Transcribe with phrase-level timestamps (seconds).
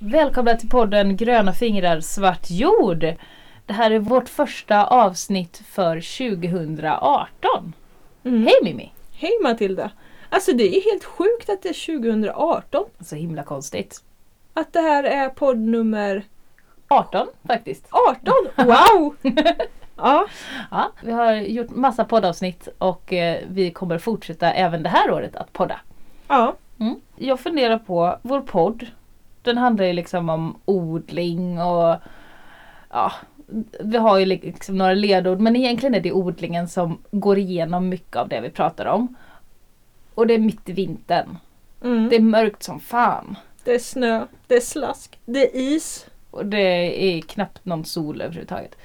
[0.00, 3.00] Välkomna till podden Gröna fingrar svart jord.
[3.66, 5.94] Det här är vårt första avsnitt för
[6.30, 7.72] 2018.
[8.24, 8.42] Mm.
[8.46, 8.92] Hej Mimmi!
[9.12, 9.90] Hej Matilda!
[10.28, 12.84] Alltså det är helt sjukt att det är 2018.
[13.00, 14.02] Så himla konstigt.
[14.54, 16.24] Att det här är podd nummer
[16.88, 17.86] 18 faktiskt.
[17.90, 18.34] 18!
[18.66, 19.16] Wow!
[19.96, 20.26] ja,
[20.70, 25.36] Ja, vi har gjort massa poddavsnitt och eh, vi kommer fortsätta även det här året
[25.36, 25.80] att podda.
[26.28, 27.00] ja, Mm.
[27.16, 28.86] Jag funderar på vår podd.
[29.46, 31.96] Den handlar ju liksom om odling och
[32.90, 33.12] ja,
[33.80, 38.16] vi har ju liksom några ledord men egentligen är det odlingen som går igenom mycket
[38.16, 39.16] av det vi pratar om.
[40.14, 41.38] Och det är mitt i vintern.
[41.84, 42.08] mm.
[42.08, 43.36] Det är mörkt som fan.
[43.64, 46.06] det är snö, det är slask, det är is.
[46.30, 48.76] Och det är knappt någon sol överhuvudtaget.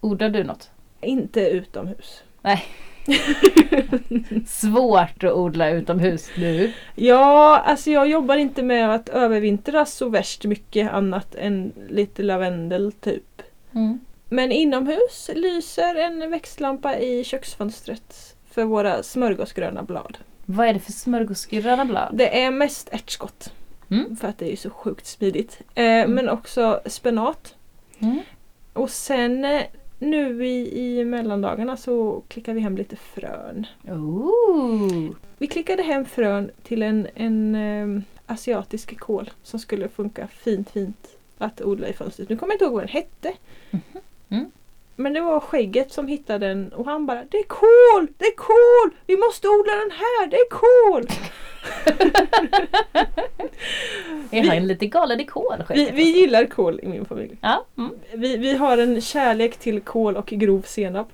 [0.00, 0.70] Odlar du något?
[1.00, 2.22] Inte utomhus.
[2.42, 2.64] Nej.
[4.46, 6.72] Svårt att odla utomhus nu.
[6.94, 12.92] Ja, alltså jag jobbar inte med att övervintra så värst mycket annat än lite lavendel
[12.92, 13.42] typ.
[13.74, 14.00] Mm.
[14.28, 20.18] Men inomhus lyser en växtlampa i köksfönstret för våra smörgåsgröna blad.
[20.44, 22.08] Vad är det för smörgåsgröna blad?
[22.12, 23.52] Det är mest ärtskott.
[23.90, 24.16] Mm.
[24.16, 25.60] För att det är så sjukt smidigt.
[25.74, 27.54] Eh, Men också spenat.
[27.98, 28.20] Mm.
[28.72, 29.62] Och sen eh,
[29.98, 33.66] nu i, i mellandagarna så klickar vi hem lite frön.
[33.88, 35.14] Ooh.
[35.38, 41.16] Vi klickade hem frön till en, en eh, asiatisk kål som skulle funka fint fint
[41.38, 42.28] att odla i fönstret.
[42.28, 43.32] Nu kommer jag inte ihåg vad den hette.
[44.28, 44.50] Mm.
[44.96, 48.06] Men det var skägget som hittade den och han bara Det är kål!
[48.18, 48.96] Det är kål!
[49.06, 50.26] Vi måste odla den här!
[50.26, 51.06] Det är kål!
[54.30, 55.64] Är han lite galen i kol?
[55.68, 57.36] Vi, vi gillar kål i min familj.
[57.40, 57.64] Ja.
[57.78, 57.90] Mm.
[58.14, 61.08] Vi, vi har en kärlek till kål och grov senap.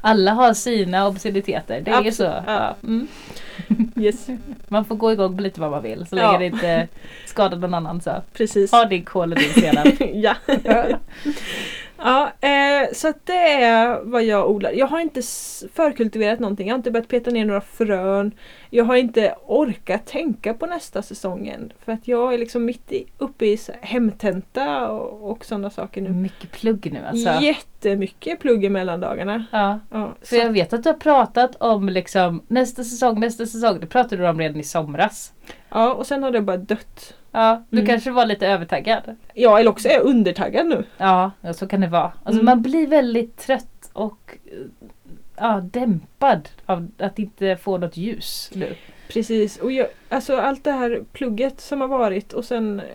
[0.00, 1.80] Alla har sina obsceniteter.
[1.80, 2.42] Det är ju så.
[2.46, 2.76] Ja.
[2.82, 3.08] Mm.
[3.96, 4.26] Yes,
[4.68, 6.38] Man får gå igång på lite vad man vill så länge Ja.
[6.38, 6.88] det inte
[7.26, 8.00] skadar någon annan.
[8.00, 8.22] Så.
[8.32, 8.72] precis.
[8.72, 9.86] Ha din kol och din senap.
[10.14, 10.34] ja.
[12.02, 14.72] ja eh, så att det är vad jag odlar.
[14.72, 15.22] Jag har inte
[15.74, 16.68] förkultiverat någonting.
[16.68, 18.32] Jag har inte börjat peta ner några frön.
[18.70, 21.72] Jag har inte orkat tänka på nästa säsongen.
[21.84, 26.02] För att jag är liksom mitt i, uppe i så hemtenta och, och sådana saker
[26.02, 26.08] nu.
[26.10, 27.44] Mycket plugg nu alltså.
[27.44, 29.44] Jättemycket plugg i mellandagarna.
[29.52, 29.80] Ja.
[29.90, 33.80] Ja, För jag vet att du har pratat om liksom nästa säsong, nästa säsong.
[33.80, 35.32] Det pratade du om redan i somras.
[35.68, 37.14] ja, och sen har det bara dött.
[37.32, 37.86] Ja, du Mm.
[37.86, 39.16] kanske var lite övertaggad.
[39.34, 40.84] Ja, eller också är jag undertaggad nu.
[40.98, 42.12] Ja, så kan det vara.
[42.24, 42.44] Alltså Mm.
[42.44, 44.38] man blir väldigt trött och
[45.36, 48.74] ja, dämpad av att inte få något ljus nu.
[49.08, 52.86] Precis, och jag, alltså allt det här plugget som har varit och sen eh,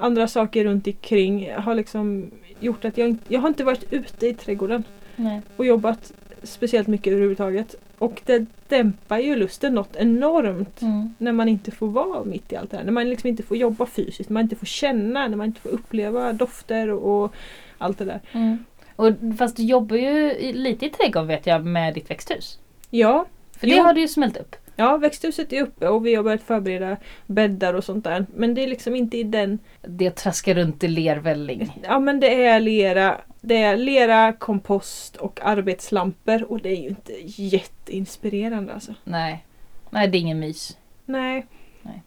[0.00, 2.30] andra saker runt omkring har liksom
[2.60, 4.84] gjort att jag, jag har inte varit ute i trädgården
[5.16, 5.40] Nej.
[5.56, 6.12] och jobbat
[6.42, 7.74] speciellt mycket överhuvudtaget.
[8.00, 11.14] Och det dämpar ju lusten något enormt Mm.
[11.18, 12.84] när man inte får vara mitt i allt det här.
[12.84, 15.60] När man liksom inte får jobba fysiskt, när man inte får känna, när man inte
[15.60, 17.32] får uppleva dofter och, och
[17.78, 18.20] allt det där.
[18.32, 18.64] Mm.
[18.96, 22.58] Och, fast du jobbar ju lite i trädgården vet jag med ditt växthus.
[22.90, 23.26] Ja,
[23.58, 23.82] För det Jo.
[23.82, 24.56] har du ju smält upp.
[24.76, 26.96] ja, växthuset är uppe och vi har börjat förbereda
[27.26, 28.26] bäddar och sånt där.
[28.36, 31.78] Men det är liksom inte i den Det traskar runt i lervälling.
[31.82, 36.88] Ja men det är lera, det är lera, kompost och arbetslampor och det är ju
[36.88, 37.12] inte
[37.42, 38.94] jätteinspirerande alltså.
[39.04, 39.44] Nej.
[39.90, 40.78] Nej, det är ingen mys.
[41.04, 41.46] Nej.
[41.82, 42.02] Nej.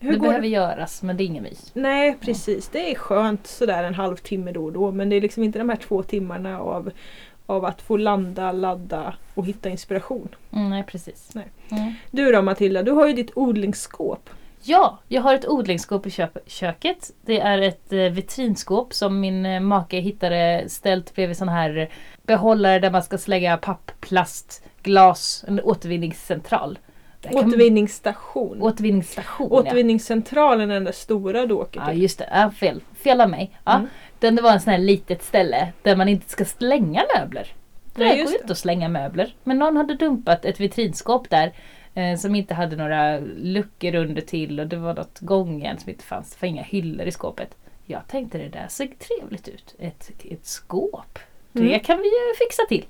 [0.00, 0.48] Hur det går behöver det?
[0.48, 1.70] göras men det är ingen mys.
[1.74, 5.42] Nej precis, det är skönt sådär en halvtimme då och då men det är liksom
[5.42, 6.90] inte de här två timmarna av,
[7.46, 10.28] av att få landa, ladda och hitta inspiration.
[10.52, 11.30] Mm, nej precis.
[11.34, 11.46] Nej.
[11.70, 11.92] Mm.
[12.10, 14.30] Du då Matilda, du har ju ditt odlingsskåp.
[14.62, 16.10] Ja, jag har ett odlingsskåp i
[16.46, 17.10] köket.
[17.24, 21.88] Det är ett eh, vitrinskåp som min eh, make hittade ställt bredvid sån här
[22.22, 26.78] behållare där man ska slänga papp, plast, glas, en återvinningscentral.
[27.20, 28.62] Där kan- Återvinningsstation.
[28.62, 29.56] Återvinningsstation ja.
[29.60, 32.02] Återvinningscentralen är den där stora du åker Ja till.
[32.02, 32.80] just det, ja, fel.
[33.04, 33.58] fel av mig.
[33.64, 33.74] Ja.
[33.76, 33.88] Mm.
[34.18, 37.52] Den det var en sån här litet ställe där man inte ska slänga möbler.
[37.94, 39.34] Det Nej, går ju inte att slänga möbler.
[39.44, 41.52] Men någon hade dumpat ett vitrinskåp där
[41.94, 46.04] eh, som inte hade några luckor under till och det var något gångjärn som inte
[46.04, 46.30] fanns.
[46.34, 47.56] Det var inga hyllor i skåpet.
[47.86, 49.74] Jag tänkte det där såg trevligt ut.
[49.78, 51.18] Ett, ett skåp.
[51.52, 51.80] Det Mm.
[51.80, 52.84] kan vi ju fixa till.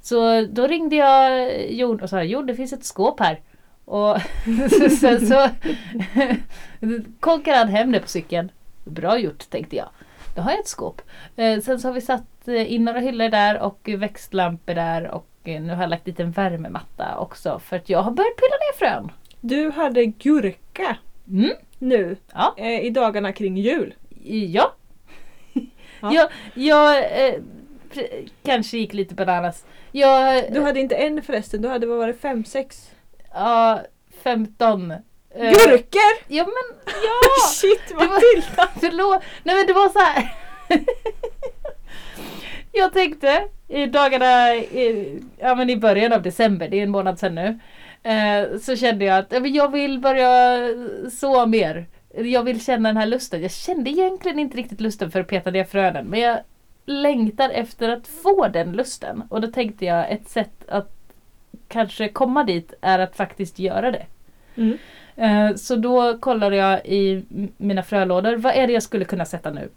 [0.00, 3.40] Så då ringde jag Jon och sa Jo det finns ett skåp här.
[3.84, 4.16] Och
[5.00, 5.48] sen så
[7.20, 8.50] konkade han hem det på cykeln.
[8.84, 9.88] Bra gjort tänkte jag.
[10.36, 11.02] Då har jag ett skåp.
[11.36, 15.26] Eh, sen så har vi satt eh, in några hyllor där och växtlampor där och
[15.44, 18.78] nu har jag lagt dit en värmematta också för att jag har börjat pilla ner
[18.78, 19.12] frön.
[19.40, 20.96] Du hade gurka
[21.28, 22.54] Mm, nu ja.
[22.58, 23.94] eh, i dagarna kring jul.
[24.24, 24.74] Ja.
[26.02, 26.12] Ja.
[26.12, 27.34] Jag, jag eh,
[28.42, 29.64] kanske gick lite bananas.
[29.92, 32.90] Jag, Du hade inte en förresten, du hade vad var det, fem, sex?
[33.34, 33.80] ja,
[34.22, 34.90] 15
[35.34, 36.24] Eh, Gurkor!
[36.28, 37.48] Ja men ja!
[37.52, 38.68] Shit Matilda!
[38.80, 39.22] Förlåt.
[39.44, 40.34] Nej men det var så här.
[42.72, 47.18] Jag tänkte i dagarna i, ja, men i början av december, det är en månad
[47.18, 47.58] sedan nu.
[48.02, 50.58] Eh, så kände jag att jag vill börja
[51.10, 51.86] så mer.
[52.16, 53.42] Jag vill känna den här lusten.
[53.42, 56.06] Jag kände egentligen inte riktigt lusten för att peta ner frönen.
[56.06, 56.38] Men jag
[56.86, 59.22] längtar efter att få den lusten.
[59.28, 60.92] Och då tänkte jag ett sätt att
[61.68, 64.06] kanske komma dit är att faktiskt göra det.
[64.56, 64.78] Mm.
[65.16, 67.24] Eh, Så då kollade jag i
[67.56, 68.36] mina frölådor.
[68.36, 69.68] Vad är det jag skulle kunna sätta nu?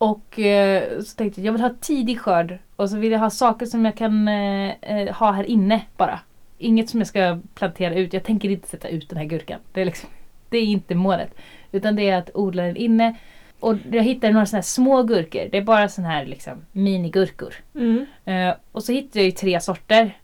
[0.00, 2.58] Och eh, så tänkte jag jag vill ha tidig skörd.
[2.76, 6.20] Och så vill jag ha saker som jag kan eh, eh, ha här inne bara.
[6.58, 8.12] Inget som jag ska plantera ut.
[8.12, 9.60] Jag tänker inte sätta ut den här gurkan.
[9.72, 10.08] Det är, liksom,
[10.48, 11.34] det är inte målet.
[11.72, 13.14] Utan det är att odla den inne.
[13.60, 15.48] Och jag hittade några sådana här små gurkor.
[15.50, 17.54] Det är bara sådana här liksom minigurkor.
[17.74, 18.06] Mm.
[18.24, 20.18] Eh, och så hittade jag ju tre sorter.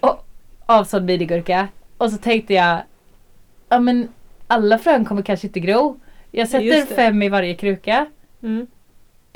[0.00, 0.26] Och,
[0.66, 1.68] av sån minigurka.
[1.96, 2.82] Och så tänkte jag,
[3.68, 4.08] ja men
[4.46, 6.00] alla frön kommer kanske inte gro.
[6.30, 8.06] Jag sätter fem i varje kruka.
[8.42, 8.66] Mm.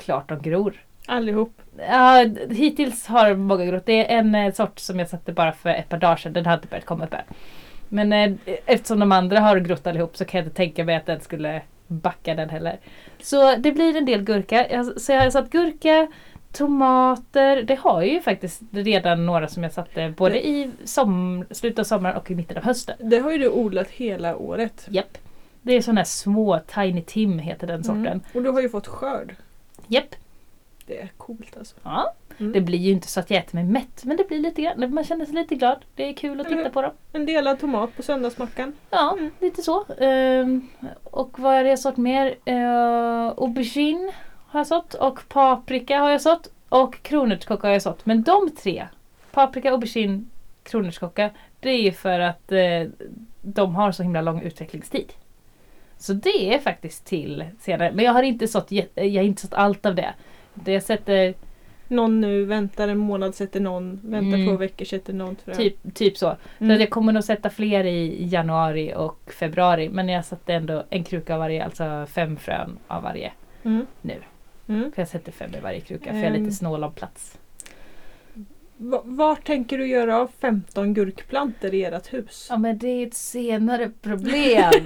[0.01, 0.73] Klart de gror.
[1.05, 1.61] Allihop.
[1.77, 3.85] Ja, hittills har många grott.
[3.85, 6.33] Det är en eh, sort som jag satte bara för ett par dagar sedan.
[6.33, 7.35] Den har inte börjat komma upp än.
[7.89, 8.31] Men eh,
[8.65, 11.61] eftersom de andra har grott allihop så kan jag inte tänka mig att den skulle
[11.87, 12.79] backa den heller.
[13.21, 14.83] Så det blir en del gurka.
[14.97, 16.07] Så jag har satt gurka,
[16.51, 17.63] tomater.
[17.63, 21.83] Det har jag ju faktiskt redan några som jag satte både i som, slutet av
[21.83, 22.95] sommaren och i mitten av hösten.
[22.99, 24.87] Det har ju du odlat hela året.
[24.89, 25.17] Japp.
[25.61, 28.07] Det är sådana här små Tiny Tim heter den sorten.
[28.07, 28.21] Mm.
[28.33, 29.35] Och du har ju fått skörd.
[29.91, 30.15] Japp.
[30.85, 31.75] Det är coolt alltså.
[31.83, 32.13] Ja.
[32.39, 32.51] Mm.
[32.51, 34.93] Det blir ju inte så att jag äter mig mätt men det blir lite grann.
[34.93, 35.85] Man känner sig lite glad.
[35.95, 36.71] Det är kul att titta Mm.
[36.71, 36.91] på dem.
[37.13, 38.73] En delad tomat på söndagsmackan.
[38.89, 39.85] Ja, lite så.
[39.99, 40.67] Ehm,
[41.03, 42.27] och vad är det jag sått mer?
[42.49, 44.11] Uh, aubergine
[44.47, 48.05] har jag sått och paprika har jag sått och kronärtskocka har jag sått.
[48.05, 48.87] Men de tre,
[49.31, 50.29] paprika, aubergine,
[50.63, 51.29] kronärtskocka,
[51.59, 52.83] det är ju för att eh,
[53.41, 55.13] de har så himla lång utvecklingstid.
[56.01, 57.91] Så det är faktiskt till senare.
[57.93, 60.13] Men jag har inte sått, jag har inte sått allt av det.
[60.53, 61.33] Det jag sätter
[61.87, 63.99] Någon nu väntar en månad sätter någon.
[64.03, 64.47] Väntar Mm.
[64.47, 65.55] två veckor sätter någon frö.
[65.55, 66.35] typ, typ så.
[66.57, 66.73] Så Mm.
[66.75, 69.89] att jag kommer nog sätta fler i januari och februari.
[69.89, 73.31] Men jag satte ändå en kruka av varje, alltså fem frön av varje.
[73.63, 73.85] Mm.
[74.01, 74.15] Nu.
[74.67, 74.91] Mm.
[74.91, 76.43] För jag sätter fem i varje kruka för jag är Ehm.
[76.43, 77.37] lite snål om plats.
[78.83, 82.47] Va- Var tänker du göra av 15 gurkplantor i ert hus?
[82.49, 84.71] Ja men det är ett senare problem.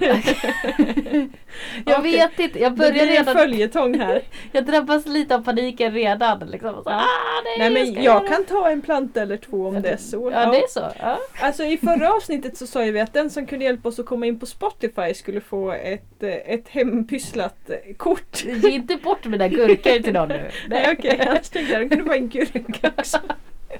[1.86, 2.12] jag Okej.
[2.12, 4.22] vet inte, jag Det börjar blir en redan, följetong här.
[4.52, 6.38] jag drabbas lite av paniken redan.
[6.50, 6.74] Liksom.
[6.74, 6.96] Så, Ja.
[6.96, 8.28] ah, nej, Nej men jag göra.
[8.28, 10.30] kan ta en planta eller två om det är så.
[10.32, 10.90] Ja det är så.
[11.00, 11.18] Ja.
[11.40, 14.26] Alltså i förra avsnittet så sa vi att den som kunde hjälpa oss att komma
[14.26, 18.44] in på Spotify skulle få ett, eh, ett hempysslat eh, kort.
[18.44, 20.50] Ge inte bort mina gurkor till någon nu.
[20.68, 23.18] Nej okej, annars tänkte jag den kunde få en gurka också.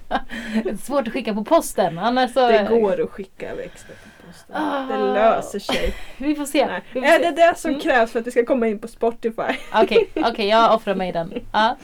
[0.83, 1.99] Svårt att skicka på posten.
[1.99, 4.57] Annars så, Det går att skicka växter på posten.
[4.89, 5.13] Det Ah.
[5.15, 5.95] löser sig.
[6.19, 6.69] Vi får se.
[6.93, 7.31] Vi får Är se.
[7.31, 7.81] det det som Mm.
[7.81, 9.43] krävs för att det ska komma in på Spotify?
[9.75, 11.33] Okej, okej jag offrar mig den.
[11.35, 11.41] Ja.
[11.53, 11.77] Ja.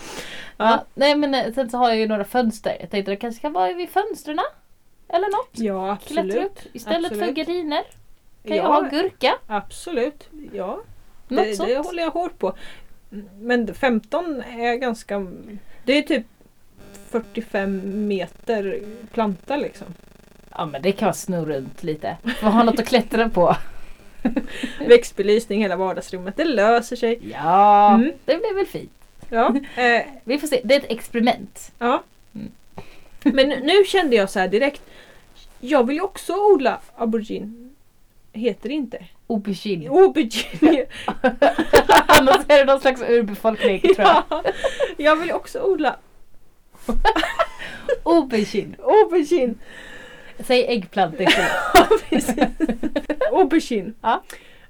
[0.57, 0.85] Ja.
[0.95, 2.77] Nej men eh, sen så har jag ju några fönster.
[2.81, 4.39] Jag tänkte det kanske ska vara vid fönstren.
[5.09, 5.51] Eller något.
[5.53, 6.47] Ja Klättra absolut.
[6.47, 6.59] upp.
[6.77, 7.35] Istället för Absolut.
[7.37, 7.83] gardiner.
[8.47, 9.35] Kan jag Ja, ha gurka.
[9.47, 10.29] Absolut.
[10.53, 10.81] Ja,
[11.29, 11.69] Något det, sånt.
[11.69, 12.57] det håller jag hårt på.
[13.41, 15.27] Men 15 är ganska...
[15.85, 16.27] Det är typ
[17.13, 18.81] 45 meter
[19.13, 19.87] planta liksom.
[20.51, 22.17] Ja men det kan jag sno runt lite.
[22.41, 23.57] Får ha något att klättra på.
[24.89, 26.37] Växtbelysning hela vardagsrummet.
[26.37, 27.19] Det löser sig.
[27.33, 28.13] Ja, Mm.
[28.25, 28.93] det blir väl fint.
[29.31, 29.55] Ja.
[29.77, 30.61] Eh, Vi får se.
[30.65, 31.73] Det är ett experiment.
[31.79, 32.03] ja.
[32.35, 32.51] Mm.
[33.25, 34.83] Men nu kände jag så här direkt.
[35.61, 37.71] Jag vill ju också odla aubergine.
[38.33, 39.05] Heter det inte?
[39.27, 39.89] Aubergine.
[39.91, 40.87] Aubergine.
[42.07, 44.23] Annars är det någon slags urbefolkning tror jag.
[44.31, 44.43] ja.
[44.97, 45.97] Jag vill också odla
[48.05, 48.77] Aubergine.
[48.79, 49.55] aubergine.
[50.39, 51.27] Säg äggplantor.
[51.75, 52.35] Ja, precis.
[53.33, 53.95] aubergine.
[54.01, 54.23] Ja.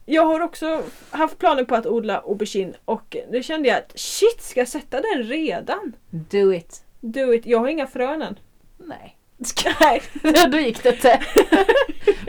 [0.04, 4.42] Jag har också haft planer på att odla aubergine och nu kände jag att shit,
[4.42, 5.92] ska jag sätta den redan?
[6.10, 6.84] Do it.
[7.00, 7.46] Do it.
[7.46, 8.38] Jag har inga frön än.
[8.78, 9.16] Nej.
[9.80, 10.02] Nej.
[10.50, 11.20] Då gick det inte.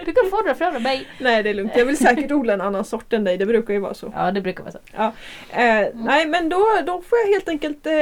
[0.05, 1.07] Du kan få några från mig.
[1.19, 1.71] Nej, det är lugnt.
[1.75, 3.37] Jag vill säkert odla en annan sort än dig.
[3.37, 4.13] Det brukar ju vara så.
[4.15, 4.79] Ja det brukar vara så.
[5.49, 7.93] Eh, nej, men då, då får jag helt enkelt eh,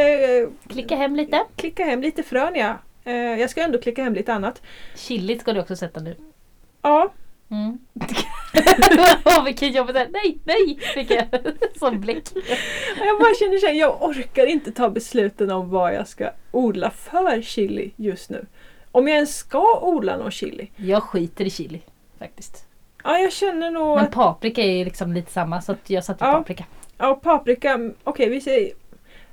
[0.69, 1.41] Klicka hem lite.
[1.55, 2.55] klicka hem lite frön.
[2.55, 2.77] Ja.
[3.05, 4.61] Eh, jag ska ändå klicka hem lite annat.
[4.95, 6.15] Chili ska du också sätta nu.
[6.81, 7.13] Ja,
[7.51, 7.77] Mm.
[9.25, 10.07] Åh vilken jobbig där.
[10.11, 10.79] Nej, nej!
[10.93, 11.25] Fick jag
[11.79, 12.23] som blick.
[12.97, 17.41] jag bara känner här, jag orkar inte ta besluten om vad jag ska odla för
[17.41, 18.45] chili just nu.
[18.91, 20.71] Om jag ens ska odla någon chili.
[20.75, 21.81] Jag skiter i chili
[22.19, 22.65] faktiskt.
[23.03, 26.25] Ja, jag känner nog Men att paprika är liksom lite samma så att jag satte
[26.25, 26.33] Ja.
[26.33, 26.65] paprika.
[26.97, 28.71] ja, paprika, okej vi säger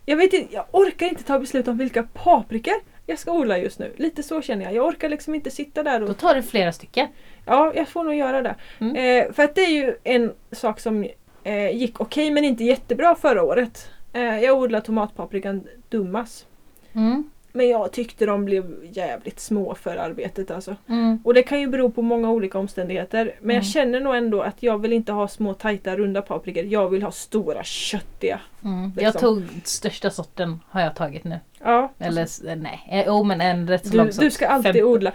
[0.05, 2.75] Jag vet inte, jag orkar inte ta beslut om vilka paprikor
[3.07, 3.93] jag ska odla just nu.
[3.97, 4.75] Lite så känner jag.
[4.75, 6.09] Jag orkar liksom inte sitta där och...
[6.09, 7.09] Då tar du flera stycken.
[7.47, 8.55] Ja, jag får nog göra det.
[8.79, 8.97] Mm.
[8.97, 11.07] Eh, för att det är ju en sak som
[11.45, 13.91] eh, gick okej men inte jättebra förra året.
[14.13, 16.47] Eh, jag odlade tomatpaprikan Dummas.
[16.93, 17.31] Mm.
[17.53, 20.77] Men jag tyckte de blev jävligt små för arbetet alltså.
[20.89, 21.21] Mm.
[21.25, 23.25] Och det kan ju bero på många olika omständigheter.
[23.41, 23.73] Men jag Mm.
[23.73, 26.65] känner nog ändå att jag vill inte ha små tajta runda paprikor.
[26.65, 28.41] Jag vill ha stora köttiga.
[28.65, 28.85] Mm.
[28.85, 29.05] Liksom.
[29.05, 31.41] Jag tog största sorten har jag tagit nu.
[31.65, 34.25] Ja, Eller nej, eh, jo men en rätt så du, lång sort.
[34.25, 35.13] du ska alltid Fem- odla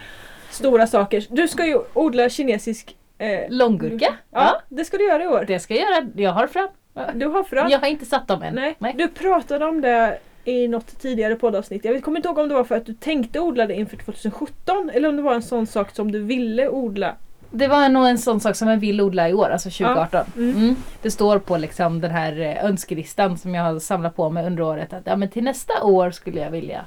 [0.49, 1.25] stora saker.
[1.29, 4.05] Du ska ju odla kinesisk eh, Långgurka?
[4.31, 4.61] Ja, Ja.
[4.69, 5.45] det ska du göra i år.
[5.47, 6.07] Det ska jag göra.
[6.15, 6.67] Jag har fram.
[7.13, 7.69] Du har frön.
[7.69, 8.55] Jag har inte satt dem än.
[8.55, 8.75] Nej.
[8.79, 8.93] Nej.
[8.97, 11.85] Du pratade om det i något tidigare poddavsnitt.
[11.85, 14.89] Jag kommer inte ihåg om det var för att du tänkte odla det inför 2017
[14.93, 17.15] eller om det var en sån sak som du ville odla.
[17.51, 20.25] Det var nog en sån sak som jag vill odla i år, alltså 2018.
[20.35, 20.57] Mm.
[20.57, 20.75] Mm.
[21.01, 24.63] Det står på liksom den här eh, önskelistan som jag har samlat på mig under
[24.63, 26.85] året att ja, men till nästa år skulle jag vilja.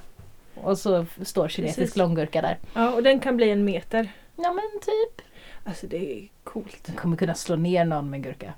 [0.55, 1.97] Och så står kinesisk Precis.
[1.97, 2.59] långgurka där.
[2.75, 4.09] Ja, och den kan bli en meter.
[4.37, 5.27] Ja men typ.
[5.65, 6.83] Alltså det är coolt.
[6.87, 8.53] Jag kommer kunna slå ner någon med gurka.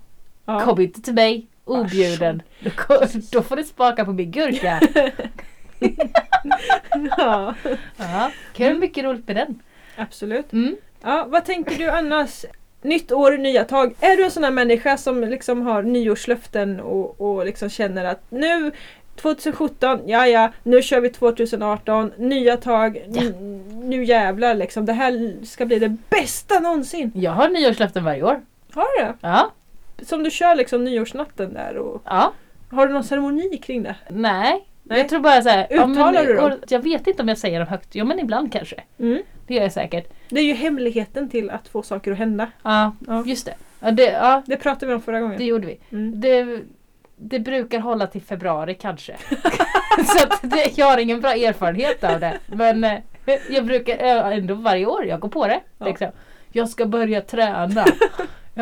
[0.45, 0.61] Ja.
[0.61, 2.43] Kom inte till mig objuden.
[3.33, 4.81] Då, får du smaka på min gurka.
[7.17, 7.55] ja,
[7.97, 9.63] Ja, kul, mycket roligt med den.
[9.97, 10.53] absolut.
[10.53, 10.77] Mm.
[11.03, 12.45] Ja, vad tänker du annars?
[12.83, 13.95] Nytt år, nya tag.
[14.01, 18.23] Är du en sån här människa som liksom har nyårslöften och, och liksom känner att
[18.31, 18.73] nu
[19.17, 23.23] 2017, ja ja, nu kör vi 2018, nya tag, Ja.
[23.83, 24.87] nu jävlar liksom.
[24.87, 27.13] Det här ska bli det bästa någonsin.
[27.15, 28.41] Jag har nyårslöften varje år.
[28.73, 29.15] Har du det?
[29.21, 29.53] Ja,
[30.03, 32.33] Som du kör liksom nyårsnatten där och ja.
[32.71, 33.97] har du någon ceremoni kring det?
[34.09, 34.65] Nej.
[34.83, 34.99] Nej.
[34.99, 36.53] Jag tror bara så här, ja, men, Uttalar du dem?
[36.69, 37.95] Jag vet inte om jag säger dem högt.
[37.95, 38.83] Ja men ibland kanske.
[38.99, 39.23] Mm.
[39.47, 40.13] Det gör jag säkert.
[40.29, 42.51] Det är ju hemligheten till att få saker att hända.
[42.63, 43.23] Ja, Ja.
[43.27, 43.55] just det.
[43.81, 45.39] Ja, det, ja, Det pratade vi om förra gången.
[45.39, 45.79] det gjorde vi.
[45.93, 46.21] Mm.
[46.21, 46.61] Det,
[47.17, 49.17] det brukar hålla till februari kanske.
[50.07, 52.39] så det, jag har ingen bra erfarenhet av det.
[52.47, 52.99] Men eh,
[53.51, 55.61] jag brukar eh, ändå varje år, jag går på det.
[55.79, 55.87] Ja.
[55.87, 56.09] Liksom.
[56.53, 57.85] Jag ska börja träna.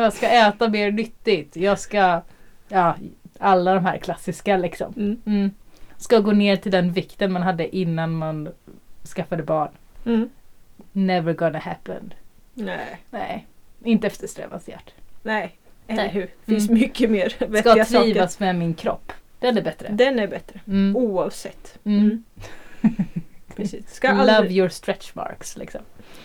[0.03, 1.55] Jag ska äta mer nyttigt.
[1.55, 2.21] Jag ska,
[2.67, 2.95] ja,
[3.39, 4.93] alla de här klassiska liksom.
[4.97, 5.21] Mm.
[5.25, 5.51] Mm.
[5.97, 8.49] Ska gå ner till den vikten man hade innan man
[9.15, 9.69] skaffade barn.
[10.05, 10.29] Mm.
[10.91, 12.13] Never gonna happen.
[12.53, 13.47] Nej, Nej,
[13.83, 14.93] inte eftersträvansvärt.
[15.23, 15.55] nej.
[15.87, 16.11] Eller Nej.
[16.11, 16.21] hur?
[16.45, 16.79] Det finns Mm.
[16.81, 18.03] mycket mer Ska vettiga saker.
[18.03, 19.11] trivas med min kropp.
[19.39, 19.87] Den är bättre.
[19.91, 20.59] Den är bättre.
[20.67, 20.95] Mm.
[20.95, 21.79] Oavsett.
[23.57, 23.69] Mm.
[23.69, 23.93] Precis.
[23.93, 24.57] Ska Love aldrig...
[24.57, 25.81] your stretch marks liksom.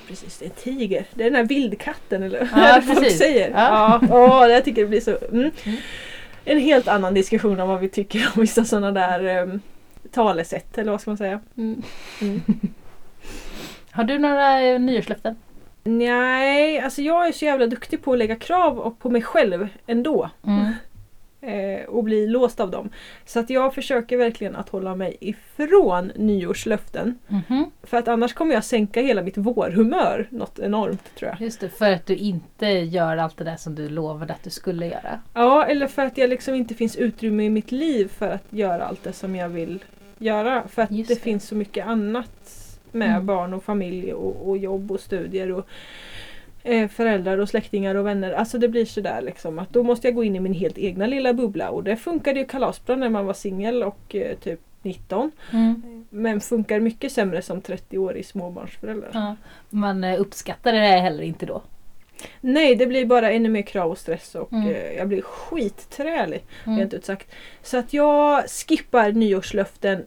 [0.08, 1.06] Precis, det är en tiger.
[1.14, 3.50] Det är den här vildkatten eller vad folk säger.
[3.50, 4.00] Ja.
[4.02, 5.10] Ja, åh, jag tycker det blir så...
[5.10, 5.50] Mm.
[5.64, 5.78] Mm.
[6.44, 9.60] En helt annan diskussion om vad vi tycker om vissa sådana där um,
[10.10, 11.40] talesätt eller vad ska man säga.
[11.56, 11.82] Mm.
[13.90, 15.36] Har du några eh, nyårslöften?
[15.84, 19.68] Nej, alltså jag är så jävla duktig på att lägga krav och på mig själv
[19.86, 20.30] ändå.
[20.46, 20.72] Mm.
[21.42, 22.90] Eh, och bli låst av dem.
[23.24, 27.18] Så att jag försöker verkligen att hålla mig ifrån nyårslöften.
[27.28, 27.70] Mhm.
[27.82, 31.40] För att annars kommer jag sänka hela mitt vårhumör något enormt tror jag.
[31.40, 34.50] Just det, för att du inte gör allt det där som du lovade att du
[34.50, 35.20] skulle göra.
[35.34, 38.84] Ja, eller för att jag liksom inte finns utrymme i mitt liv för att göra
[38.86, 39.84] allt det som jag vill
[40.18, 40.68] göra.
[40.68, 41.22] För att det, det.
[41.22, 42.58] finns så mycket annat
[42.92, 43.26] med Mm.
[43.26, 45.66] barn och familj och, och jobb och studier och
[46.62, 48.32] eh, föräldrar och släktingar och vänner.
[48.32, 51.06] Alltså det blir sådär liksom att då måste jag gå in i min helt egna
[51.06, 55.30] lilla bubbla och det funkade ju kalasbra när man var singel och eh, typ 19.
[55.52, 56.04] Mm.
[56.10, 59.10] Men funkar mycket sämre som 30-årig småbarnsförälder.
[59.12, 59.36] Ja.
[59.70, 61.62] Man eh, uppskattar det heller inte då.
[62.40, 64.68] Nej, det blir bara ännu mer krav och stress och Mm.
[64.68, 66.44] eh, jag blir skitträlig.
[66.66, 66.78] Mm.
[66.78, 67.30] rent ut sagt.
[67.62, 70.04] Så att jag skippar nyårslöften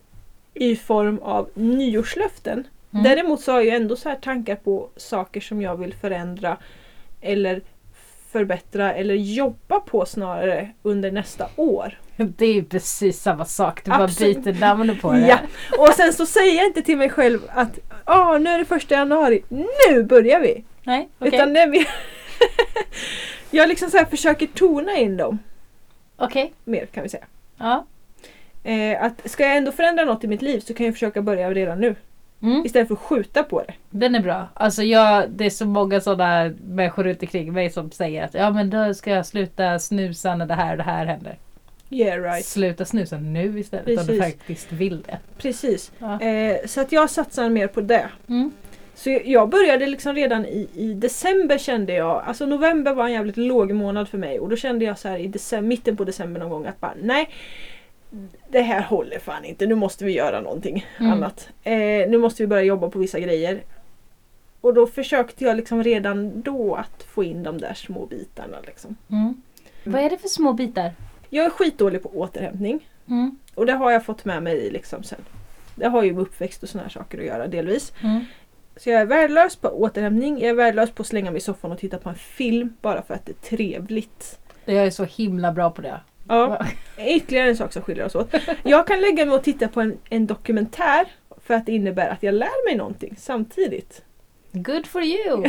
[0.54, 2.64] i form av nyårslöften.
[2.96, 3.04] Mm.
[3.04, 6.58] Däremot så har jag ändå så här tankar på saker som jag vill förändra
[7.22, 7.62] eller
[8.32, 12.00] förbättra eller jobba på snarare under nästa år.
[12.18, 13.86] Det är ju precis samma sak.
[13.86, 14.38] Du Absolut.
[14.38, 15.28] bara byter namn på det.
[15.28, 15.40] Ja.
[15.78, 18.96] Och sen så säger jag inte till mig själv att ah, nu är det första
[18.96, 20.64] januari, nu börjar vi!
[20.84, 21.36] Nej, okej.
[21.36, 21.88] Utan det är mer
[23.52, 25.40] jag liksom så försöker tona in dem
[26.18, 26.54] Okej.
[26.64, 27.26] mer kan vi säga.
[27.58, 27.86] Ja.
[28.64, 31.54] Eh, att ska jag ändå förändra något i mitt liv så kan jag försöka börja
[31.54, 31.96] redan nu.
[32.46, 32.66] Mm.
[32.66, 33.74] Istället för att skjuta på det.
[33.90, 34.48] Den är bra.
[34.54, 38.52] Alltså jag, det är så många sådana människor runt omkring mig som säger att ja
[38.52, 41.38] men då ska jag sluta snusa när det här och det här händer.
[41.90, 42.46] Yeah right.
[42.46, 44.24] Sluta snusa nu istället om du Precis.
[44.24, 45.20] faktiskt vill det.
[45.38, 45.92] Precis.
[46.00, 46.22] Ja.
[46.22, 48.10] Eh, så att jag satsar mer på det.
[48.28, 48.52] Mm.
[48.96, 53.38] Så jag började liksom redan i, i december kände jag, alltså november var en jävligt
[53.38, 56.40] låg månad för mig och då kände jag så här i december, mitten på december
[56.40, 57.30] någon gång att bara nej
[58.50, 61.12] det här håller fan inte, nu måste vi göra någonting Mm.
[61.12, 61.50] annat.
[61.64, 63.64] Eh, nu måste vi börja jobba på vissa grejer.
[64.62, 68.58] Och då försökte jag liksom redan då att få in de där små bitarna.
[68.66, 68.96] Liksom.
[69.10, 69.42] Mm.
[69.84, 70.92] Vad är det för små bitar?
[71.30, 73.40] Jag är skitdålig på återhämtning Mm.
[73.56, 75.20] och det har jag fått med mig liksom sen
[75.76, 77.94] Det har ju med uppväxt och såna här saker att göra delvis.
[78.04, 78.26] Mm.
[78.78, 81.72] Så jag är värdelös på återhämtning, jag är värdelös på att slänga mig i soffan
[81.72, 84.40] och titta på en film bara för att det är trevligt.
[84.66, 86.00] Jag är så himla bra på det.
[86.28, 86.66] Ja,
[86.98, 88.34] ytterligare en sak som skiljer oss åt.
[88.64, 91.08] Jag kan lägga mig och titta på en, en dokumentär
[91.46, 94.02] för att det innebär att jag lär mig någonting samtidigt.
[94.52, 95.44] Good for you!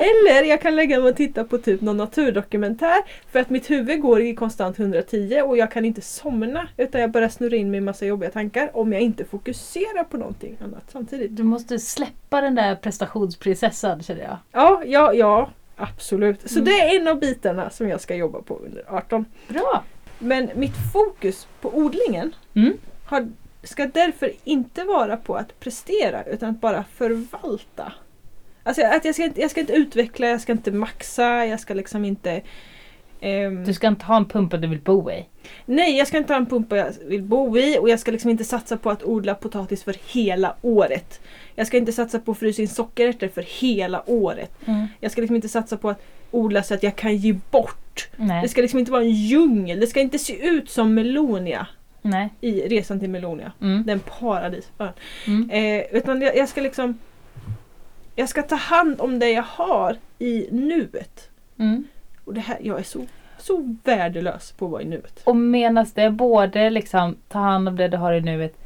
[0.00, 4.00] Eller jag kan lägga mig och titta på typ någon naturdokumentär för att mitt huvud
[4.00, 7.78] går i konstant 110 och jag kan inte somna utan jag börjar snurra in mig
[7.78, 11.36] i massa jobbiga tankar om jag inte fokuserar på någonting annat samtidigt.
[11.36, 14.36] Du måste släppa den där prestationsprinsessan känner jag.
[14.52, 15.50] Ja, ja, ja.
[15.80, 16.50] Absolut.
[16.50, 16.64] Så Mm.
[16.64, 19.24] det är en av bitarna som jag ska jobba på under 18.
[19.48, 19.82] Bra!
[20.18, 22.72] Men mitt fokus på odlingen Mm.
[23.04, 23.28] har,
[23.62, 27.92] ska därför inte vara på att prestera utan att bara förvalta.
[28.62, 31.74] Alltså att jag ska, inte, jag ska inte utveckla, jag ska inte maxa, jag ska
[31.74, 32.40] liksom inte...
[33.20, 35.26] ehm, Du ska inte ha en pumpa du vill bo i.
[35.66, 38.30] nej, jag ska inte ha en pumpa jag vill bo i och jag ska liksom
[38.30, 41.20] inte satsa på att odla potatis för hela året.
[41.54, 44.52] Jag ska inte satsa på att frysa in sockerärtor för hela året.
[45.00, 48.08] Jag ska liksom inte satsa på att odla så att jag kan ge bort.
[48.16, 48.48] Det Nej.
[48.48, 49.80] ska liksom inte vara en djungel.
[49.80, 51.66] Det ska inte se ut som Melonia
[52.02, 52.28] Nej.
[52.40, 53.52] i Resan till Melonia.
[53.60, 53.82] Mm.
[53.86, 54.92] Den paradisön.
[55.26, 55.50] Mm.
[55.50, 56.98] Eh, utan jag, jag ska liksom
[58.14, 61.28] Jag ska ta hand om det jag har i nuet.
[61.58, 61.86] Mm.
[62.24, 63.06] Och det här, jag är så,
[63.38, 65.20] så värdelös på att vara i nuet.
[65.24, 68.56] Och menas det både liksom ta hand om det du har i nuet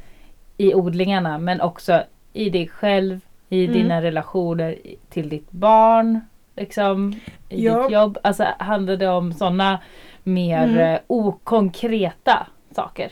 [0.57, 2.03] i odlingarna men också
[2.35, 3.77] i dig själv, i Mm.
[3.77, 4.77] dina relationer
[5.09, 6.19] till ditt barn,
[6.55, 7.13] liksom
[7.49, 7.81] i Ja.
[7.83, 8.17] ditt jobb.
[8.23, 9.79] Alltså handlar det om sådana
[10.23, 10.77] mer Mm.
[10.77, 13.11] eh, okonkreta saker?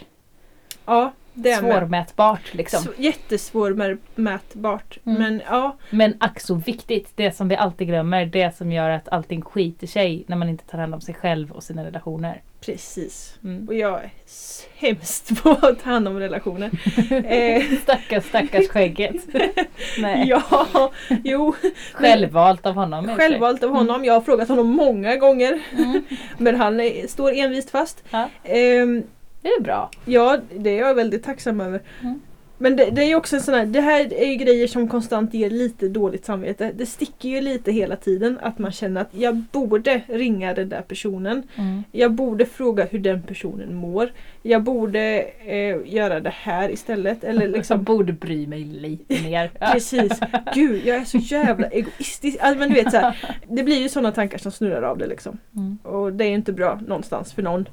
[0.86, 1.56] Ja, det.
[1.56, 2.88] Svårmätbart liksom.
[2.98, 4.98] Jättesvårmätbart.
[5.06, 5.22] Mm.
[5.22, 9.10] Men ja, Men ack så viktigt, det som vi alltid glömmer, det som gör att
[9.10, 12.42] allting skiter sig när man inte tar hand om sig själv och sina relationer.
[12.66, 13.38] precis.
[13.44, 13.68] Mm.
[13.68, 16.70] Och jag är sämst på att ta hand om relationer.
[17.26, 19.16] eh, Stackars stackars skägget.
[19.98, 20.28] Nej.
[20.28, 20.92] ja,
[21.24, 21.56] jo.
[21.94, 23.16] Självvalt av honom.
[23.16, 24.06] Självvalt av honom.
[24.06, 25.62] Jag har frågat honom många gånger.
[25.78, 26.04] Mm.
[26.38, 28.04] Men han står envist fast.
[28.10, 28.30] Ja.
[28.44, 29.04] Ehm,
[29.44, 29.90] Det är bra.
[30.06, 31.82] ja, det är jag väldigt tacksam över.
[32.02, 32.20] Mm.
[32.64, 35.34] Men det, det är också en sån här, det här är ju grejer som konstant
[35.34, 36.72] ger lite dåligt samvete.
[36.76, 40.82] Det sticker ju lite hela tiden att man känner att jag borde ringa den där
[40.82, 41.44] personen.
[41.56, 41.84] Mm.
[41.92, 44.12] Jag borde fråga hur den personen mår.
[44.42, 47.24] Jag borde eh, göra det här istället.
[47.24, 49.52] Eller Jag liksom borde bry mig lite mer.
[49.72, 50.20] Precis.
[50.54, 52.38] Gud, jag är så jävla egoistisk.
[52.42, 55.08] Alltså, men du vet, så här, det blir ju sådana tankar som snurrar av det
[55.08, 55.38] liksom.
[55.56, 55.78] Mm.
[55.84, 57.66] Och det är ju inte bra någonstans för någon.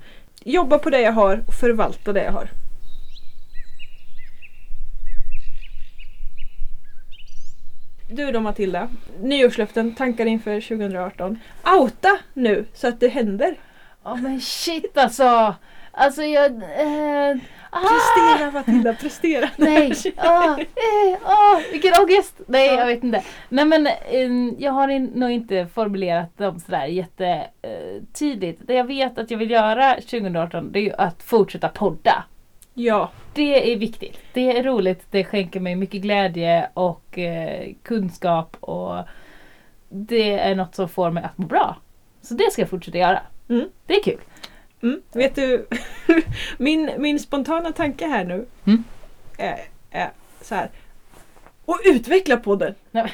[0.44, 2.48] Jobba på det jag har och förvalta det jag har.
[8.08, 8.88] Du då Matilda,
[9.20, 11.38] nyårslöften, tankar inför 2018.
[11.78, 13.56] Outa nu så att det händer.
[14.04, 15.54] Ja men shit alltså.
[15.90, 16.52] Alltså jag...
[16.52, 17.36] Eh,
[17.70, 19.48] ah, Prestera Matilda, prestera.
[19.56, 22.40] Nej, ah, eh, ah, vilken ångest!
[22.46, 22.74] Nej Ja.
[22.74, 23.22] jag vet inte.
[23.48, 28.60] Nej men eh, jag har in, nog inte formulerat dem sådär jättetidigt.
[28.66, 32.24] Det jag vet att jag vill göra 2018 det är ju att fortsätta podda.
[32.74, 34.18] Ja, Det är viktigt.
[34.32, 35.04] Det är roligt.
[35.10, 38.96] Det skänker mig mycket glädje och eh, kunskap och
[39.88, 41.76] det är något som får mig att må bra.
[42.22, 43.20] Så det ska jag fortsätta göra.
[43.48, 43.68] Mm.
[43.86, 44.20] Det är kul.
[44.82, 45.02] Mm.
[45.12, 45.66] Vet du,
[46.58, 48.84] min, min spontana tanke här nu Mm.
[49.38, 50.70] är, är så här.
[51.64, 52.74] Och utveckla podden!
[52.90, 53.12] Nej,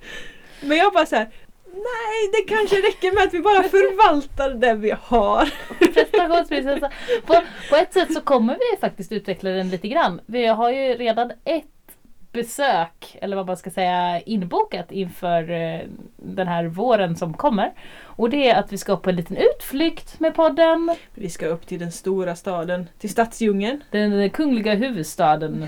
[0.60, 1.28] Men jag bara så här.
[1.74, 5.52] Nej, det kanske räcker med att vi bara förvaltar det vi har.
[5.94, 6.90] Prestationsprinsessa.
[7.26, 10.20] På, på ett sätt så kommer vi faktiskt utveckla den lite grann.
[10.26, 11.81] Vi har ju redan ett
[12.32, 15.80] besök, eller vad man ska säga, inbokat inför eh,
[16.16, 17.72] den här våren som kommer.
[18.02, 20.96] Och det är att vi ska på en liten utflykt med podden.
[21.14, 23.84] Vi ska upp till den stora staden, till stadsdjungeln.
[23.90, 25.66] Den kungliga huvudstaden.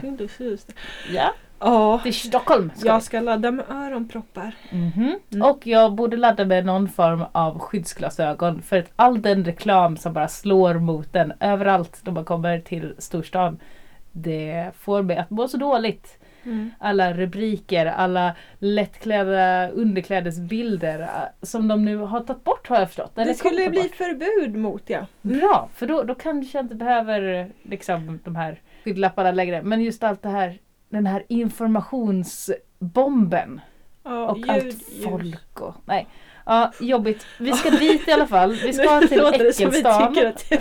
[1.12, 4.54] Ja, Ja, till Stockholm ska jag ska ladda med öronproppar.
[4.70, 4.76] vi.
[4.78, 5.18] Mhm.
[5.32, 5.48] Mm.
[5.48, 10.12] Och jag borde ladda med någon form av skyddsglasögon för att all den reklam som
[10.12, 13.58] bara slår mot den överallt när man kommer till storstan.
[14.12, 16.18] Det får mig att må så dåligt.
[16.46, 16.70] Mm.
[16.78, 21.08] alla rubriker, alla lättklädda underklädesbilder eh,
[21.42, 23.12] som de nu har tagit bort har jag förstått.
[23.18, 23.94] Eller Det skulle bli bort.
[23.94, 25.06] förbud mot ja.
[25.22, 29.62] Bra, för då, då kanske jag inte behöver liksom, de här skydдлapparna längre.
[29.62, 33.60] Men just allt det här, den här informationsbomben
[34.02, 36.06] ja och ljud, allt folk och nej.
[36.46, 37.26] Ja, jobbigt.
[37.38, 38.52] Vi ska dit i alla fall.
[38.52, 40.02] Vi ska till det Äckelstan.
[40.02, 40.14] att
[40.50, 40.54] det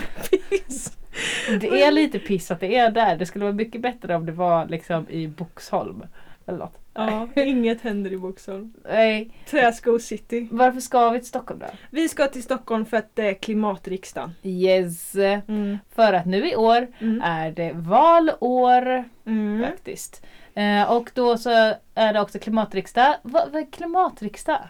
[1.56, 1.60] är.
[1.60, 3.16] Det är lite piss att det är där.
[3.16, 6.02] Det skulle vara mycket bättre om det var liksom i Boxholm.
[6.46, 6.78] Eller något.
[6.94, 8.74] Ja, inget händer i Boxholm.
[8.90, 9.30] Nej.
[9.50, 10.48] Träsko city.
[10.50, 11.66] Varför ska vi till Stockholm då?
[11.90, 14.30] Vi ska till Stockholm för att det är klimatriksdagen.
[14.42, 15.14] Yes.
[15.14, 15.78] Mm.
[15.94, 17.20] För att nu i år Mm.
[17.24, 19.64] är det valår Mm.
[19.70, 20.24] faktiskt.
[20.54, 21.50] Eh, och då så
[21.94, 23.14] är det också klimatriksdag.
[23.22, 24.60] Vad är klimatriksdag?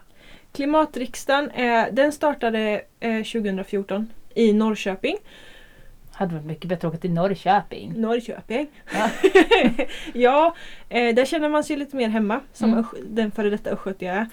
[0.55, 5.17] Klimatriksdagen är, den startade eh, 2014 i Norrköping.
[6.13, 7.93] Hade varit mycket bättre att åka till Norrköping.
[7.97, 8.67] Norrköping.
[8.95, 9.11] Ja.
[10.13, 10.55] ja,
[10.89, 12.85] eh, där känner man sig lite mer hemma som Mm.
[13.03, 14.27] den före detta östgöte jag är.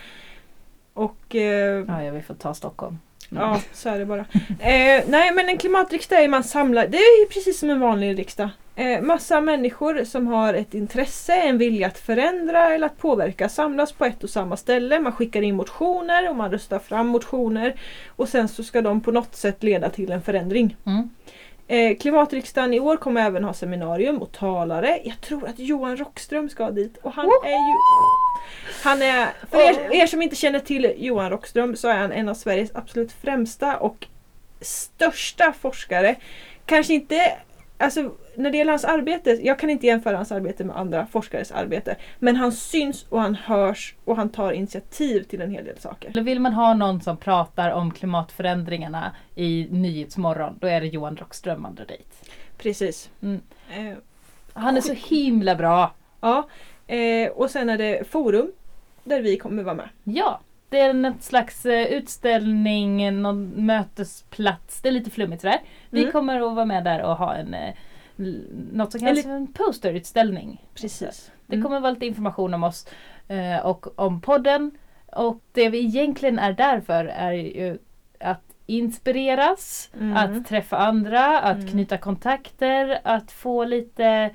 [0.93, 2.97] Och eh, Ja, jag vill få ta Stockholm.
[3.29, 4.25] ja, så är det bara.
[4.59, 8.49] Eh, nej men en klimatriksdag är man samlar, det är precis som en vanlig riksdag.
[8.75, 13.91] Eh, massa människor som har ett intresse, en vilja att förändra eller att påverka samlas
[13.91, 14.99] på ett och samma ställe.
[14.99, 17.75] Man skickar in motioner och man röstar fram motioner.
[18.07, 20.75] Och sen så ska de på något sätt leda till en förändring.
[20.85, 21.09] Mm.
[21.67, 24.99] Eh, klimatriksdagen i år kommer även ha seminarium och talare.
[25.03, 27.75] Jag tror att Johan Rockström ska dit och han är ju...
[28.83, 32.29] Han är, för er, er som inte känner till Johan Rockström så är han en
[32.29, 34.07] av Sveriges absolut främsta och
[34.61, 36.15] största forskare.
[36.65, 37.33] Kanske inte,
[37.81, 41.51] alltså när det gäller hans arbete, jag kan inte jämföra hans arbete med andra forskares
[41.51, 41.95] arbete.
[42.19, 46.09] Men han syns och han hörs och han tar initiativ till en hel del saker.
[46.09, 51.17] Eller vill man ha någon som pratar om klimatförändringarna i Nyhetsmorgon, då är det Johan
[51.17, 52.29] Rockström drar dit.
[52.57, 53.09] Precis.
[53.21, 53.41] Mm.
[53.69, 53.97] Eh,
[54.53, 55.93] Han är så himla bra.
[56.21, 56.47] Ja,
[56.87, 58.51] eh, och sen är det forum
[59.03, 59.89] där vi kommer vara med.
[60.03, 60.39] Ja,
[60.71, 64.81] det är en slags eh, utställning, någon mötesplats.
[64.81, 65.59] Det är lite flummigt sådär.
[65.89, 66.11] Vi Mm.
[66.11, 67.73] kommer att vara med där och ha en eh,
[68.73, 70.65] något som kallas för en posterutställning.
[70.75, 71.31] Precis.
[71.45, 72.87] Det kommer vara lite information om oss
[73.27, 74.71] eh, och om podden.
[75.11, 77.77] Och det vi egentligen är där för är ju
[78.19, 80.17] att inspireras, Mm.
[80.17, 81.67] att träffa andra, att Mm.
[81.67, 84.29] knyta kontakter, att få lite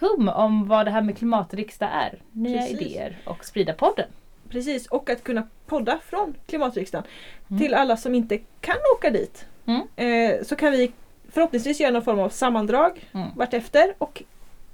[0.00, 2.22] hum om vad det här med klimatriksdag är.
[2.32, 2.80] Nya Precis.
[2.80, 4.06] idéer och sprida podden.
[4.50, 7.06] Precis, och att kunna podda från klimatriksdagen.
[7.50, 7.62] Mm.
[7.62, 9.46] Till alla som inte kan åka dit.
[9.66, 9.82] Mm.
[9.96, 10.92] Eh, så kan vi
[11.32, 13.28] förhoppningsvis göra någon form av sammandrag Mm.
[13.36, 14.22] vartefter och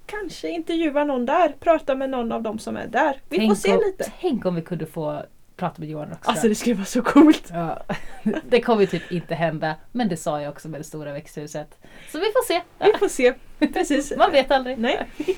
[0.06, 3.20] kanske intervjua någon där, prata med någon av dem som är där.
[3.28, 4.12] Vi får Tänk se om, lite.
[4.20, 5.22] Tänk om vi kunde få
[5.56, 6.30] prata med Johan Rockström.
[6.32, 7.48] Alltså det skulle vara så coolt.
[7.52, 7.82] ja,
[8.48, 9.74] det kommer ju typ inte hända.
[9.92, 11.78] Men det sa jag också med det stora växthuset.
[12.12, 12.62] Så vi får se.
[12.78, 13.34] Vi får se.
[13.58, 14.12] Precis.
[14.18, 14.78] Man vet aldrig.
[14.78, 15.06] Nej.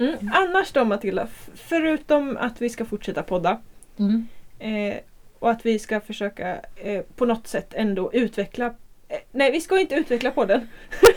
[0.00, 0.30] Mm.
[0.34, 3.58] Annars då Matilda, förutom att vi ska fortsätta podda
[3.98, 4.26] Mm.
[4.58, 4.96] eh,
[5.38, 8.66] och att vi ska försöka eh, på något sätt ändå utveckla
[9.08, 10.68] eh, Nej, vi ska inte utveckla podden.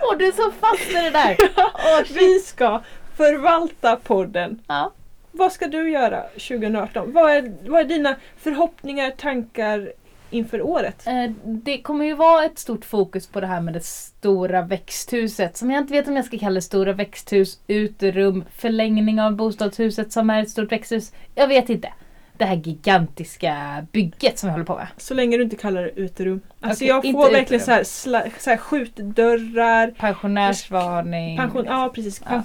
[0.00, 1.36] Åh, du är så fast i det där!
[2.04, 2.16] Shit.
[2.16, 2.82] Vi ska
[3.16, 4.62] förvalta podden.
[4.66, 4.92] Ja.
[5.32, 7.12] Vad ska du göra 2018?
[7.12, 9.92] Vad är, vad är dina förhoppningar, tankar
[10.32, 11.06] inför året?
[11.06, 15.56] Eh, Det kommer ju vara ett stort fokus på det här med det stora växthuset.
[15.56, 20.12] Som jag inte vet om jag ska kalla det stora växthus, uterum, förlängning av bostadshuset
[20.12, 21.12] som är ett stort växthus.
[21.34, 21.92] Jag vet inte.
[22.36, 24.86] Det här gigantiska bygget som vi håller på med.
[24.96, 26.40] Så länge du inte kallar det uterum.
[26.60, 27.60] Alltså Okej, jag får verkligen uterum.
[27.60, 29.90] så här, sla, så här skjutdörrar.
[29.98, 31.36] Pensionärsvarning.
[31.38, 32.22] Pension, ja precis.
[32.30, 32.42] Ja.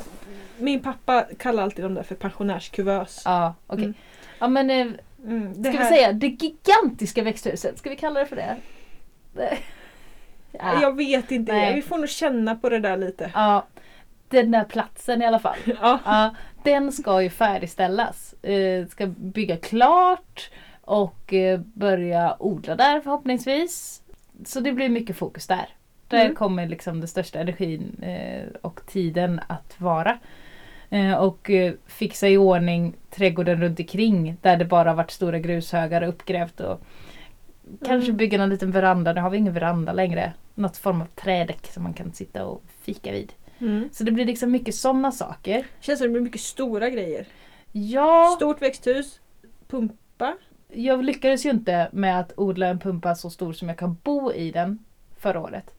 [0.58, 3.22] Min pappa kallar alltid dem där för pensionärskuvös.
[3.26, 3.84] Ja, okej.
[3.84, 3.94] Mm.
[4.40, 4.88] Ja men eh,
[5.24, 7.78] Mm, det ska här- vi säga det gigantiska växthuset?
[7.78, 8.56] Ska vi kalla det för det?
[9.34, 9.58] Det-
[10.52, 10.82] Ja.
[10.82, 11.76] Jag vet inte, Nej.
[11.76, 13.32] vi får nog känna på det där lite.
[13.34, 13.66] ja.
[14.30, 15.58] Den där platsen i alla fall.
[15.82, 16.00] Ja.
[16.06, 18.34] Ja, den ska ju färdigställas.
[18.44, 20.50] Eh, ska bygga klart
[20.82, 24.02] och eh, börja odla där förhoppningsvis.
[24.46, 25.70] Så det blir mycket fokus där.
[26.08, 26.36] Där Mm.
[26.36, 30.18] kommer liksom den största energin eh, och tiden att vara.
[30.90, 36.02] Eh, och eh, fixa i ordning trädgården runt omkring där det bara varit stora grushögar
[36.02, 36.60] uppgrävt.
[36.60, 36.82] Och
[37.86, 38.18] kanske Mm.
[38.18, 39.14] bygga någon liten veranda.
[39.14, 40.34] Nu har vi ingen veranda längre.
[40.56, 43.34] Något form av trädäck som man kan sitta och fika vid.
[43.60, 43.90] Mm.
[43.92, 45.66] Så det blir liksom mycket sådana saker.
[45.80, 47.26] Känns som det blir mycket stora grejer.
[47.72, 49.20] Ja, Stort växthus,
[49.68, 50.34] pumpa.
[50.74, 54.32] jag lyckades ju inte med att odla en pumpa så stor som jag kan bo
[54.34, 54.80] i den
[55.18, 55.74] förra året.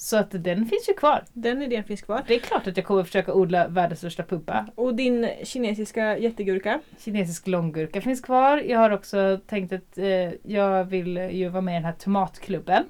[0.00, 1.24] Så att den finns ju kvar.
[1.32, 2.22] Den idén finns kvar.
[2.26, 4.66] Det är klart att jag kommer försöka odla världens största pumpa.
[4.74, 6.80] Och din kinesiska jättegurka.
[6.98, 8.58] Kinesisk långgurka finns kvar.
[8.58, 10.06] Jag har också tänkt att eh,
[10.52, 12.84] jag vill ju vara med i den här tomatklubben.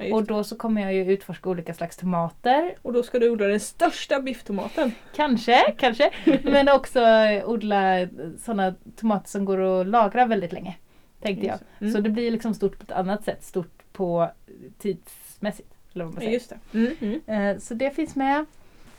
[0.00, 2.74] Ja, Och, då så kommer jag ju utforska olika slags tomater.
[2.82, 4.92] och då ska du odla den största bifftomaten.
[5.16, 6.10] Kanske, kanske.
[6.42, 10.76] Men också eh, odla sådana tomater som går att lagra väldigt länge.
[11.22, 11.58] Tänkte jag.
[11.80, 11.92] Mm.
[11.92, 13.42] Så det blir liksom stort på ett annat sätt.
[13.42, 14.30] Stort på
[14.78, 15.73] tidsmässigt.
[15.94, 16.32] Eller vad man Ja, säger.
[16.32, 16.78] just det.
[16.78, 17.20] Mm.
[17.26, 17.60] Mm.
[17.60, 18.44] Så det finns med.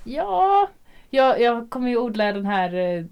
[0.03, 0.69] Ja,
[1.10, 3.03] jag, jag kommer ju odla den här eh,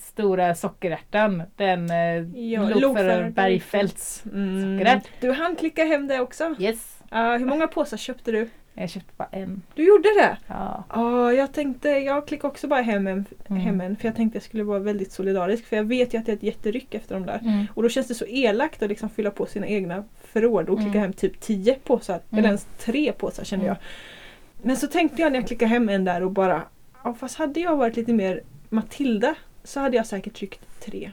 [0.00, 1.42] stora sockerärtan.
[1.56, 4.78] Den eh, Ja, Lokförare Bergfeldts Mm.
[4.78, 5.08] sockerärta.
[5.20, 6.54] Du hann klicka hem det också.
[6.58, 6.98] Yes.
[7.10, 8.48] Ja, hur många påsar köpte du?
[8.74, 9.62] Jag köpte bara en.
[9.74, 10.36] Du gjorde det?
[10.46, 10.84] Ja.
[10.88, 13.62] Ja, jag tänkte, jag klickade också bara hem en, Mm.
[13.62, 16.26] hem en för jag tänkte jag skulle vara väldigt solidarisk för jag vet ju att
[16.26, 17.38] det är ett jätteryck efter de där.
[17.42, 17.66] Mm.
[17.74, 20.90] Och då känns det så elakt att liksom fylla på sina egna förråd och klicka
[20.90, 21.00] Mm.
[21.02, 22.14] hem typ 10 påsar.
[22.14, 22.38] Mm.
[22.38, 23.76] Eller ens tre påsar kände Mm.
[23.76, 24.66] jag.
[24.66, 26.62] Men så tänkte jag när jag klickade hem en där och bara
[27.04, 31.10] ja, fast hade jag varit lite mer Matilda så hade jag säkert tryckt tre.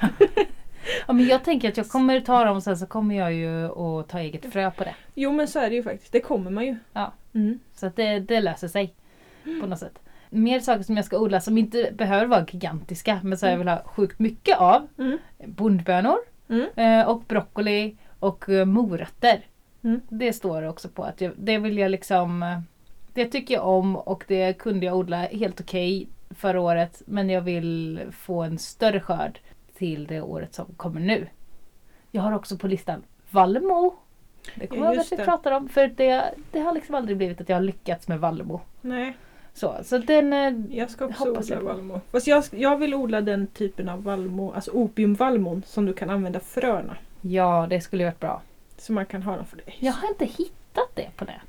[1.08, 3.64] Ja, men jag tänker att jag kommer ta dem och sen så kommer jag ju
[3.66, 4.94] att ta eget frö på det.
[5.14, 6.12] Jo men så är det ju faktiskt.
[6.12, 6.76] Det kommer man ju.
[6.92, 7.12] Ja.
[7.34, 7.58] Mm.
[7.74, 8.94] Så att det, det löser sig
[9.60, 9.98] på något sätt.
[10.30, 13.68] Mer saker som jag ska odla som inte behöver vara gigantiska men som jag vill
[13.68, 14.88] ha sjukt mycket av.
[14.98, 15.18] Mm.
[15.46, 16.16] Bondbönor
[16.50, 16.66] Mm.
[16.76, 19.40] eh, och broccoli och eh, morötter.
[19.84, 20.00] Mm.
[20.08, 22.60] Det står också på att jag, det vill jag liksom eh,
[23.12, 27.40] Det tycker jag om och det kunde jag odla helt okej förra året men jag
[27.40, 29.38] vill få en större skörd
[29.78, 31.26] till det året som kommer nu.
[32.10, 33.94] Jag har också på listan vallmo.
[34.54, 37.40] Det kommer Ja, jag att vi pratar om för det, det har liksom aldrig blivit
[37.40, 38.60] att jag har lyckats med vallmo.
[38.80, 39.16] Nej,
[39.54, 40.32] Så, så den...
[40.32, 42.00] eh, jag ska också odla jag vallmo.
[42.12, 46.40] Fast jag, jag vill odla den typen av vallmo, alltså opiumvallmon som du kan använda
[46.40, 46.96] fröna.
[47.20, 48.42] Ja, det skulle ju varit bra.
[48.76, 49.72] Så man kan ha dem för det.
[49.78, 51.47] Jag har inte hittat det på nätet.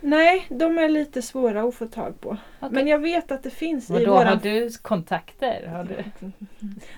[0.00, 2.28] Nej, de är lite svåra att få tag på.
[2.28, 2.68] Okej.
[2.74, 4.26] Men jag vet att det finns i Vadå, våran...
[4.26, 5.66] har du kontakter?
[5.66, 6.26] Har du?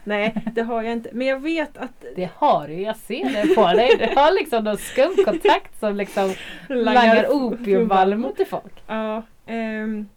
[0.05, 1.11] Nej, det har jag inte.
[1.13, 3.97] Men jag vet att Det har du, jag ser det på dig.
[3.99, 6.35] Du har liksom någon skum kontakt som liksom
[6.69, 8.83] langar opiumvallmo till folk.
[8.87, 9.23] Ja,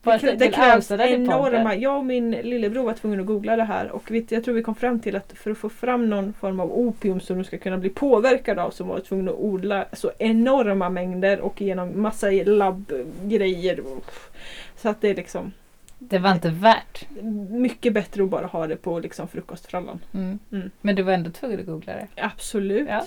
[0.01, 1.75] För det, krä- det krävs enorma...
[1.75, 4.63] Jag och min lillebror var tvungna att googla det här och vet, jag tror vi
[4.63, 7.57] kom fram till att för att få fram någon form av opium som du ska
[7.57, 12.01] kunna bli påverkad av så var vi tvungna att odla så enorma mängder och genom
[12.01, 13.79] massa labbgrejer.
[14.75, 15.51] Så att det är liksom
[15.99, 17.05] Det var inte värt.
[17.49, 19.99] mycket bättre att bara ha det på liksom frukostfrallan.
[20.13, 20.39] Mm.
[20.51, 20.71] Mm.
[20.81, 22.07] Men du var ändå tvungen att googla det.
[22.15, 22.87] Absolut.
[22.89, 23.05] Ja.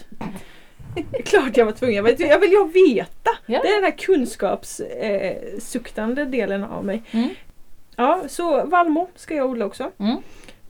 [1.24, 1.96] Klart jag var tvungen.
[1.96, 3.30] Jag vill, jag vill ju veta.
[3.46, 3.60] Ja.
[3.62, 7.02] Det är den här kunskapssuktande eh, delen av mig.
[7.10, 7.28] Mm.
[7.96, 9.90] Ja, så vallmo ska jag odla också.
[9.98, 10.16] Mm.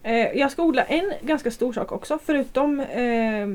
[0.02, 3.46] Eh, jag ska odla en ganska stor sak också förutom eh,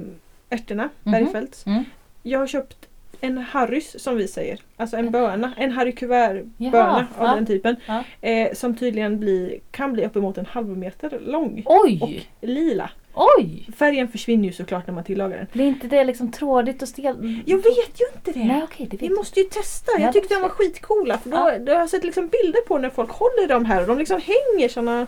[0.50, 1.12] ärtorna, Mhm.
[1.12, 1.66] Bergfeldts.
[1.66, 1.84] Mm.
[2.24, 2.78] Jag har köpt
[3.22, 4.60] en harrys som vi säger.
[4.78, 5.54] Alltså en böna.
[5.58, 7.36] En harry Jaha, böna av ja.
[7.36, 7.76] den typen.
[7.86, 8.04] Ja.
[8.22, 11.64] Eh, som tydligen blir, kan bli uppemot en halv meter lång.
[11.66, 12.28] Oj!
[12.42, 12.90] Lila.
[13.14, 13.70] Oj!
[13.78, 15.48] Färgen försvinner ju såklart när man tillagar den.
[15.54, 17.42] Blir inte det liksom trådigt och stel?
[17.46, 18.46] Jag vet ju inte det!
[18.46, 19.92] Nej okej, det Vi måste ju testa.
[19.98, 21.18] Ja, Jag tyckte de var skitcoola.
[21.18, 21.60] För då, Ja.
[21.60, 24.22] då har jag sett liksom bilder på när folk håller de här och de liksom
[24.22, 25.08] hänger såna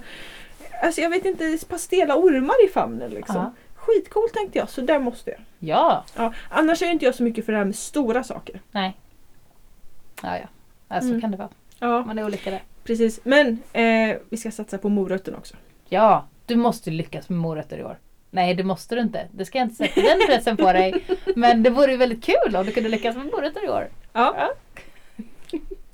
[0.83, 3.35] Alltså jag vet inte, ett par stela ormar i famnen liksom.
[3.35, 3.53] Ja.
[3.75, 5.39] Skitcoolt tänkte jag, så där måste jag.
[5.59, 6.03] Ja!
[6.15, 8.61] Ja, annars är inte jag så mycket för det här med stora saker.
[8.71, 8.97] Nej.
[10.23, 10.37] Ja,
[10.89, 11.01] ja.
[11.01, 11.21] Så Mm.
[11.21, 11.49] kan det vara.
[11.79, 12.63] Ja, Man är olika där.
[12.83, 13.19] precis.
[13.23, 15.55] Men eh, vi ska satsa på morötterna också.
[15.89, 17.97] Ja, du måste lyckas med morötter i år.
[18.31, 19.27] Nej, det måste du inte.
[19.31, 21.05] Det ska jag inte sätta den pressen på dig.
[21.35, 23.89] Men det vore ju väldigt kul om du kunde lyckas med morötter i år.
[24.13, 24.51] Ja.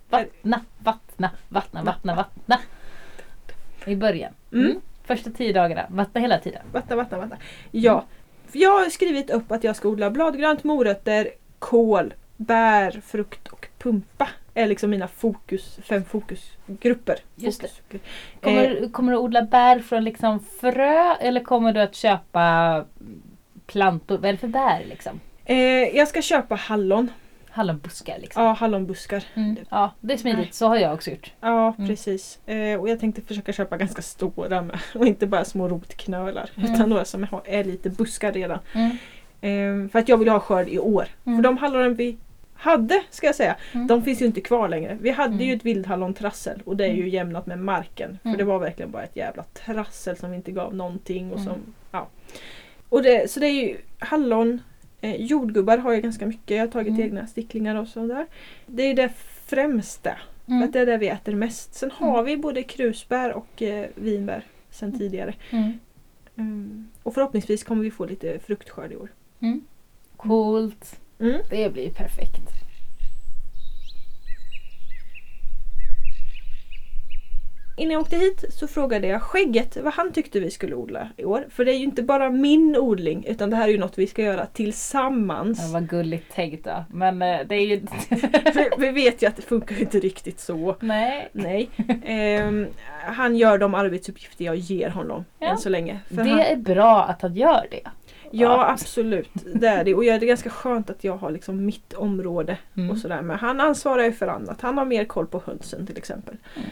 [0.10, 2.60] Vattna, vattna, vattna, vattna, vattna.
[3.86, 4.34] I början.
[4.52, 4.66] Mm.
[4.66, 4.82] Mm.
[5.04, 6.62] Första tio dagarna, vattna hela tiden.
[6.72, 7.38] Vattna, vattna, vattna.
[7.72, 8.06] Ja.
[8.52, 14.30] Jag har skrivit upp att jag ska odla bladgrönt, morötter, kål, bär, frukt och pumpa.
[14.54, 17.16] Är liksom mina fokus, fem fokusgrupper.
[17.36, 17.62] Just.
[17.62, 18.02] Fokus.
[18.42, 22.86] Kommer, Eh, kommer du odla bär från liksom frö eller kommer du att köpa
[23.68, 24.18] plantor?
[24.18, 25.20] Vad är det för bär liksom?
[25.46, 25.56] eh,
[25.98, 27.12] jag ska köpa hallon.
[27.54, 28.44] Hallonbuskar liksom.
[28.44, 29.24] Ja, hallonbuskar.
[29.34, 29.56] Mm.
[29.70, 30.54] Ja, det är smidigt.
[30.54, 31.32] Så har jag också gjort.
[31.42, 31.88] Ja, Mm.
[31.90, 32.40] precis.
[32.48, 34.80] Eh, och jag tänkte försöka köpa ganska stora med.
[34.96, 36.50] Och inte bara små rotknölar.
[36.58, 36.74] Mm.
[36.74, 38.60] Utan några som är lite buskar redan.
[38.74, 38.98] Mm.
[39.42, 41.08] Eh, för att jag vill ha skörd i år.
[41.26, 41.38] Mm.
[41.38, 42.18] För de hallonen vi
[42.62, 43.88] hade, ska jag säga, Mm.
[43.88, 44.97] de finns ju inte kvar längre.
[45.02, 45.47] Vi hade Mm.
[45.47, 47.10] ju ett vildhallontrassel och det är ju Mm.
[47.10, 48.17] jämnat med marken.
[48.21, 48.38] För Mm.
[48.38, 51.32] det var verkligen bara ett jävla trassel som inte gav någonting.
[51.34, 51.74] Och som, Mm.
[51.91, 52.08] ja.
[52.89, 54.62] och det, så det är ju hallon,
[55.02, 56.58] eh, jordgubbar har jag ganska mycket.
[56.58, 58.26] Jag har tagit egna sticklingar och sådär.
[58.65, 59.10] Det är det
[59.45, 60.17] främsta.
[60.45, 61.74] För att det är det vi äter mest.
[61.76, 65.34] Sen har vi både krusbär och eh, vinbär sen tidigare.
[65.50, 65.71] Mm.
[66.36, 66.88] Mm.
[67.04, 69.10] Och förhoppningsvis kommer vi få lite fruktskörd i år.
[69.39, 69.62] Mm.
[70.17, 71.00] Coolt.
[71.21, 71.41] Mm.
[71.49, 72.51] Det blir perfekt.
[77.77, 81.25] Innan jag åkte hit så frågade jag Skägget vad han tyckte vi skulle odla i
[81.25, 81.47] år.
[81.49, 84.07] För det är ju inte bara min odling utan det här är ju något vi
[84.07, 85.67] ska göra tillsammans.
[85.67, 86.84] Det var gulligt tänkt då.
[86.89, 87.81] Men eh, det är ju...
[88.77, 90.75] Vi vet ju att det funkar inte riktigt så.
[90.79, 91.29] Nej.
[91.31, 91.69] Nej.
[92.05, 92.67] Ehm,
[93.05, 95.47] han gör de arbetsuppgifter jag ger honom Ja.
[95.47, 95.99] än så länge.
[96.10, 97.89] Det han, är bra att han gör det.
[98.32, 99.96] Ja absolut, det är det.
[99.96, 102.89] Och jag- det är ganska skönt att jag har liksom mitt område Mm.
[102.89, 103.22] och sådär.
[103.22, 104.62] Men han ansvarar ju för annat.
[104.62, 106.38] Han har mer koll på hönsen till exempel.
[106.56, 106.70] Mm.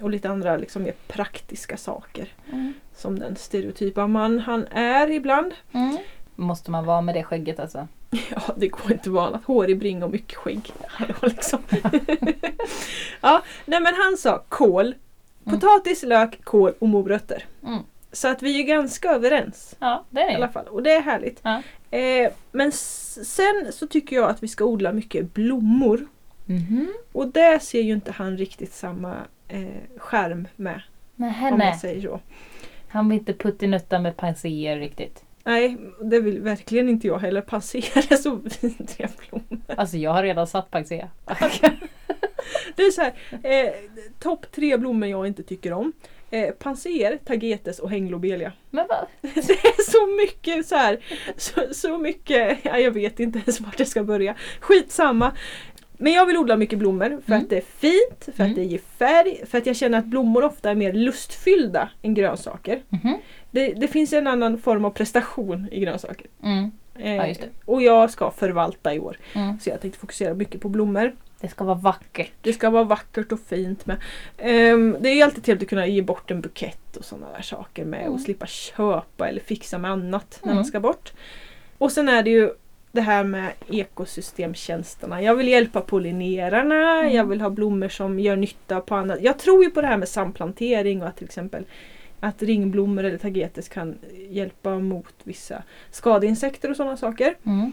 [0.00, 2.28] Och lite andra liksom mer praktiska saker.
[2.52, 2.72] Mm.
[2.96, 5.54] Som den stereotypa man han är ibland.
[5.72, 5.96] Mm.
[6.34, 7.88] Måste man vara med det skägget alltså?
[8.30, 9.44] Ja, det går inte att vara annat.
[9.44, 10.72] Hårig bring och mycket skägg.
[11.22, 11.58] Liksom.
[13.20, 14.94] ja, nej men han sa kål,
[15.46, 15.60] Mm.
[15.60, 17.44] potatis, lök, kål och morötter.
[18.16, 18.20] Mm.
[18.20, 21.00] Så att vi är ganska överens Ja, det är i alla fall och det är
[21.02, 21.40] härligt.
[21.42, 21.62] Ja.
[21.98, 26.06] Eh, men sen så tycker jag att vi ska odla mycket blommor.
[26.46, 26.92] Mhm.
[27.12, 29.16] Och det ser ju inte han riktigt samma
[29.48, 30.82] eh, skärm med.
[31.16, 32.20] Nej, Om man säger så.
[32.88, 35.22] Han vill inte puttinutta med panser riktigt.
[35.44, 37.40] Nej, det vill verkligen inte jag heller.
[37.40, 39.60] Passera så vidriga blommor.
[39.76, 41.10] Alltså jag har redan satt panser.
[42.76, 43.72] Det är så här, eh,
[44.18, 45.92] topp tre blommor jag inte tycker om.
[46.36, 48.52] Eh, Panser, tagetes och hänglobelia.
[48.70, 49.06] Men vad?
[49.34, 50.98] Det är så mycket så här,
[51.36, 54.34] så, så mycket, ja, jag vet inte ens vart jag ska börja.
[54.60, 55.32] Skitsamma.
[55.98, 57.42] Men jag vill odla mycket blommor för Mm.
[57.44, 58.50] att det är fint, för Mm.
[58.50, 62.14] att det ger färg, för att jag känner att blommor ofta är mer lustfyllda än
[62.14, 62.82] grönsaker.
[62.88, 63.16] Mhm.
[63.50, 66.26] Det, det finns en annan form av prestation i grönsaker.
[66.42, 66.70] Mm.
[66.98, 67.48] Eh, Ja, det.
[67.64, 69.16] Och jag ska förvalta i år.
[69.34, 69.60] Mm.
[69.60, 71.16] Så jag tänkte fokusera mycket på blommor.
[71.40, 72.32] Det ska vara vackert.
[72.42, 73.96] Det ska vara vackert och fint med.
[74.38, 77.84] Ehm, det är alltid trevligt att kunna ge bort en bukett och sådana där saker
[77.84, 78.12] med Mm.
[78.12, 80.56] och slippa köpa eller fixa med annat när Mm.
[80.56, 81.12] man ska bort.
[81.78, 82.50] Och sen är det ju
[82.92, 85.22] det här med ekosystemtjänsterna.
[85.22, 87.14] Jag vill hjälpa pollinerarna, Mm.
[87.14, 89.18] jag vill ha blommor som gör nytta på annat.
[89.22, 91.64] Jag tror ju på det här med samplantering och att till exempel
[92.20, 93.98] att ringblommor eller tagetes kan
[94.30, 97.34] hjälpa mot vissa skadeinsekter och sådana saker.
[97.46, 97.72] Mm.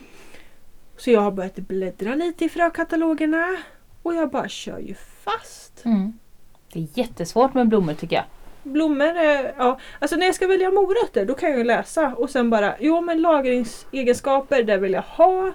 [0.98, 3.58] Så jag har börjat bläddra lite i frökatalogerna
[4.04, 5.86] och jag bara kör ju fast.
[5.86, 6.14] Mm.
[6.74, 8.26] Det är jättesvårt med blommor tycker jag.
[8.64, 9.16] Blommor,
[9.58, 12.76] ja, alltså när jag ska välja morötter då kan jag ju läsa och sen bara,
[12.80, 15.52] jo men lagringsegenskaper det vill jag ha.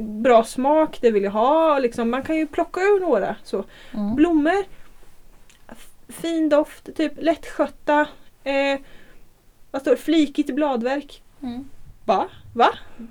[0.00, 1.74] Bra smak, det vill jag ha.
[1.74, 3.36] och Liksom, man kan ju plocka ur några.
[3.44, 3.64] Så.
[3.94, 4.14] Mm.
[4.14, 4.64] Blommor,
[6.08, 8.06] fin doft, typ lättskötta.
[8.44, 8.80] Eh,
[9.70, 9.96] vad står det?
[9.96, 11.22] Flikigt bladverk.
[11.42, 11.68] Mm.
[12.04, 12.28] Va?
[12.54, 12.68] Va?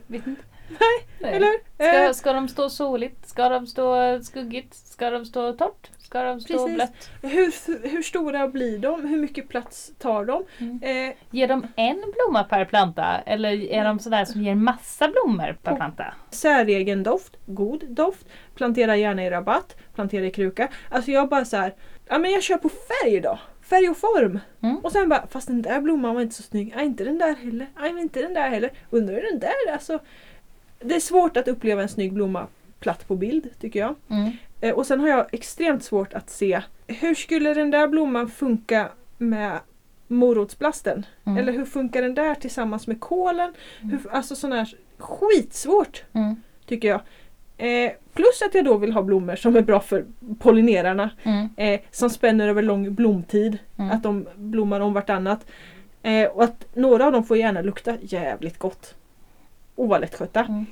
[0.07, 0.41] Vet inte.
[0.69, 1.51] Nej, eller?
[1.75, 3.29] Ska, Eh, ska de stå soligt?
[3.29, 4.75] Ska de stå skuggigt?
[4.75, 5.91] Ska de stå torrt?
[5.97, 6.75] Ska de stå Precis.
[6.75, 7.09] blött?
[7.21, 9.05] hur, hur stora blir de?
[9.05, 10.45] Hur mycket plats tar de?
[10.57, 10.79] Mm.
[10.83, 13.05] Eh, Ger de en blomma per planta?
[13.25, 16.13] Eller är de sådär som ger massa blommor per planta?
[16.31, 18.25] säregen doft, god doft.
[18.55, 20.67] Plantera gärna i rabatt, plantera i kruka.
[20.89, 21.75] Alltså jag bara så här,
[22.07, 23.39] ja men jag kör på färg då.
[23.61, 24.39] Färg och form.
[24.63, 24.77] Mm.
[24.77, 26.73] Och sen bara, fast den där blomman var inte så snygg.
[26.75, 27.67] Nej, inte den där heller.
[27.79, 28.71] Nej, inte den där heller.
[28.89, 29.99] Undrar hur den där alltså.
[30.79, 32.47] Det är svårt att uppleva en snygg blomma
[32.79, 33.95] platt på bild tycker jag.
[34.09, 34.31] Mm.
[34.61, 38.89] Eh, och sen har jag extremt svårt att se hur skulle den där blomman funka
[39.17, 39.59] med
[40.07, 41.05] morotsblasten?
[41.25, 41.37] Mm.
[41.37, 43.53] Eller hur funkar den där tillsammans med kålen?
[43.81, 46.35] Hur, alltså sån här skitsvårt Mm.
[46.65, 47.01] tycker jag.
[47.57, 50.05] Eh, plus att jag då vill ha blommor som är bra för
[50.39, 51.09] pollinerarna.
[51.23, 51.49] Mm.
[51.57, 53.57] Eh, som spänner över lång blomtid.
[53.77, 53.91] Mm.
[53.91, 55.45] Att de blommar om vartannat.
[56.03, 58.95] Eh, och att några av dem får gärna lukta jävligt gott.
[59.75, 60.39] Vara lättskötta.
[60.39, 60.65] Mm.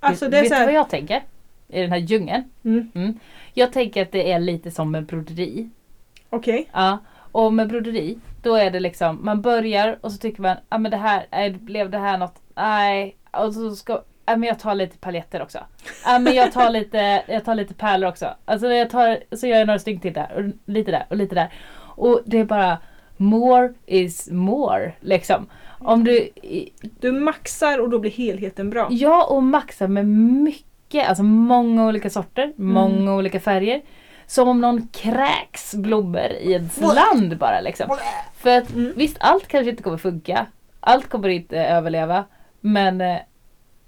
[0.00, 1.22] Alltså vet vet så du vad här, jag tänker?
[1.68, 2.44] I den här djungeln?
[2.64, 3.18] mm,
[3.54, 5.70] Jag tänker att det är lite som med broderi.
[6.30, 6.68] Okej.
[6.72, 6.98] Ja,
[7.32, 10.90] och med broderi då är det liksom man börjar och så tycker man ah, men
[10.90, 13.16] det här, nej, blev det här något, nej.
[13.30, 15.58] Och så ska, ja men jag tar lite paljetter också.
[16.04, 18.34] Ja men jag tar lite, jag tar lite pärlor också.
[18.44, 21.34] Alltså jag tar, så gör jag några stycken till där och lite där och lite
[21.34, 21.52] där.
[21.96, 22.78] Och det är bara
[23.16, 25.46] more is more liksom.
[25.84, 26.28] Om du,
[27.00, 28.88] Du maxar och då blir helheten bra.
[28.90, 33.82] ja och maxar med mycket, alltså många olika sorter, många olika färger.
[34.26, 37.96] Som om någon kräks blommor i ett land bara liksom.
[38.34, 38.92] För att Mm.
[38.96, 40.46] visst, allt kanske inte kommer funka.
[40.80, 42.24] Allt kommer inte överleva.
[42.60, 43.16] Men eh,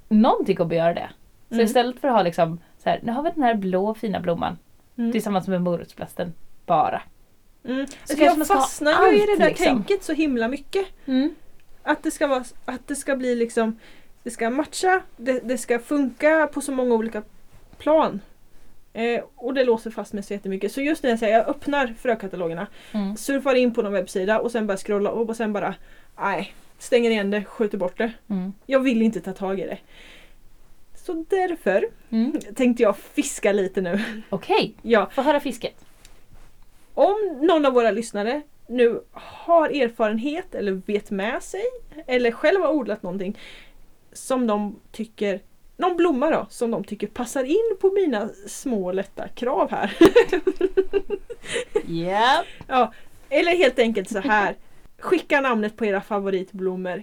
[0.09, 1.09] någonting kommer göra det.
[1.49, 1.67] Så Mm.
[1.67, 4.59] istället för att ha liksom så här, nu har vi den här blå fina blomman
[4.99, 5.13] Mm.
[5.13, 6.33] tillsammans med morotsblasten
[6.67, 7.03] bara.
[7.65, 7.87] Mm.
[7.87, 9.67] Så Alltså jag fastnar ju i det där liksom.
[9.67, 10.87] tänket så himla mycket.
[11.87, 13.79] Att det ska, vara, att det ska bli liksom
[14.23, 17.23] Det ska matcha, det, det ska funka på så många olika
[17.79, 18.21] plan.
[18.93, 20.73] Eh, och det låser fast mig så jättemycket.
[20.73, 23.17] Så just när jag säger jag öppnar frökatalogerna, Mm.
[23.17, 25.75] surfar in på någon webbsida och sen bara scrolla upp och sen bara
[26.21, 28.13] nej, stänger igen det, skjuter bort det.
[28.31, 28.53] Mm.
[28.67, 29.79] Jag vill inte ta tag i det.
[30.95, 32.33] Så därför Mm.
[32.55, 34.01] tänkte jag fiska lite nu.
[34.31, 35.85] Okej, Ja, få höra fisket.
[36.95, 41.63] om någon av våra lyssnare nu har erfarenhet eller vet med sig
[42.07, 43.39] eller själv har odlat någonting
[44.13, 45.41] som de tycker
[45.77, 49.97] någon blomma då, som de tycker passar in på mina små lätta krav här.
[51.87, 52.45] Ja.
[52.69, 52.93] ja,
[53.29, 54.57] eller helt enkelt så här.
[54.99, 57.03] Skicka namnet på era favoritblommor.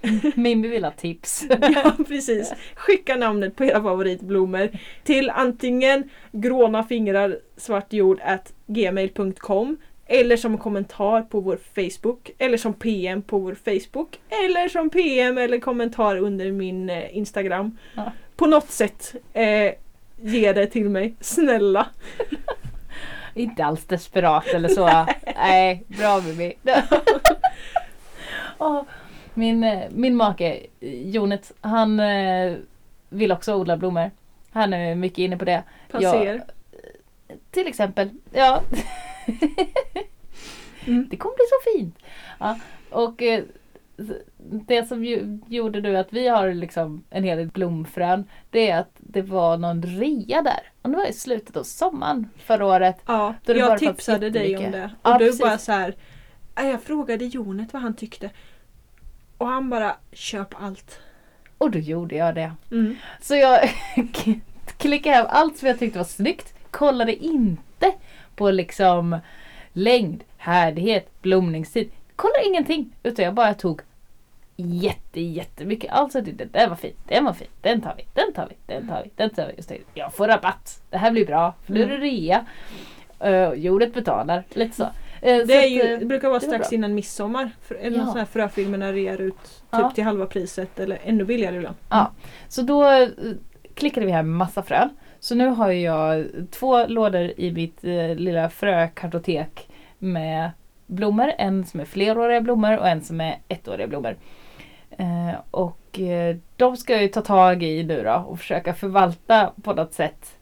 [0.34, 1.44] Mimmi vill ha tips.
[1.60, 2.52] Ja, precis.
[2.74, 4.70] Skicka namnet på era favoritblommor
[5.04, 9.76] till antingen gråna fingrar svartjord at gmail.com
[10.10, 12.30] Eller som kommentar på vår Facebook.
[12.38, 14.20] Eller som PM på vår Facebook.
[14.28, 17.78] Eller som PM eller kommentar under min eh, Instagram.
[17.94, 18.12] Ja.
[18.36, 19.72] På något sätt eh,
[20.16, 21.14] ge det till mig.
[21.20, 21.86] Snälla.
[23.34, 24.86] Inte alls desperat eller så.
[25.36, 26.54] Nej, bra Bibi.
[29.34, 32.56] Min, eh, min make Jonet, han eh,
[33.08, 34.10] vill också odla blommor.
[34.50, 35.62] Han är mycket inne på det.
[35.90, 36.44] Passer.
[37.50, 38.62] Till exempel, ja.
[40.86, 41.06] Mm.
[41.10, 41.98] Det kommer bli så fint.
[42.38, 42.58] Ja,
[42.90, 43.44] och eh,
[44.40, 48.24] det som ju, gjorde nu att vi har liksom en hel del blomfrön.
[48.50, 50.60] Det är att det var någon rea där.
[50.82, 52.96] Och det var i slutet av sommaren förra året.
[53.06, 54.84] Ja, jag tipsade dig om det.
[55.02, 55.40] Och Ja, du precis.
[55.40, 55.96] bara så här.
[56.54, 58.30] "Ja, Jag frågade Jonet vad han tyckte.
[59.38, 61.00] Och han bara köp allt.
[61.58, 62.52] Och då gjorde jag det.
[62.70, 62.96] Mm.
[63.20, 63.70] Så jag
[64.76, 66.54] klickade hem allt som jag tyckte var snyggt.
[66.70, 67.62] Kollade inte
[68.38, 69.18] på liksom
[69.72, 71.90] längd, härdighet, blomningstid.
[72.16, 72.90] Kollade ingenting.
[73.02, 73.80] Utan jag bara tog
[74.56, 75.90] jätte, jättemycket.
[75.92, 78.56] Alltså det, det där var fint, den var fin, den tar vi, den tar vi,
[78.74, 79.52] den tar vi, den tar vi.
[79.56, 80.82] Just det, jag får rabatt.
[80.90, 82.44] Det här blir bra, för nu är det rea.
[83.24, 84.82] Uh, jordet betalar, lite så.
[85.22, 86.76] Eh, så Det, att, ju, eh, det brukar vara det var strax bra.
[86.76, 87.50] innan midsommar.
[87.62, 88.06] För, eller Ja.
[88.06, 89.90] sån här fröfilmerna rear ut typ Ja.
[89.94, 91.76] till halva priset eller ännu billigare ibland.
[91.90, 92.10] Ja,
[92.48, 93.08] så då eh,
[93.74, 94.88] klickade vi hem massa frön.
[95.28, 99.68] Så nu har jag två lådor i mitt eh, lilla frökartotek
[99.98, 100.50] med
[100.86, 101.32] blommor.
[101.38, 104.16] En som är fleråriga blommor och en som är ettåriga blommor.
[104.90, 109.52] Eh, och eh, de ska jag ju ta tag i nu då och försöka förvalta
[109.62, 110.36] på något sätt.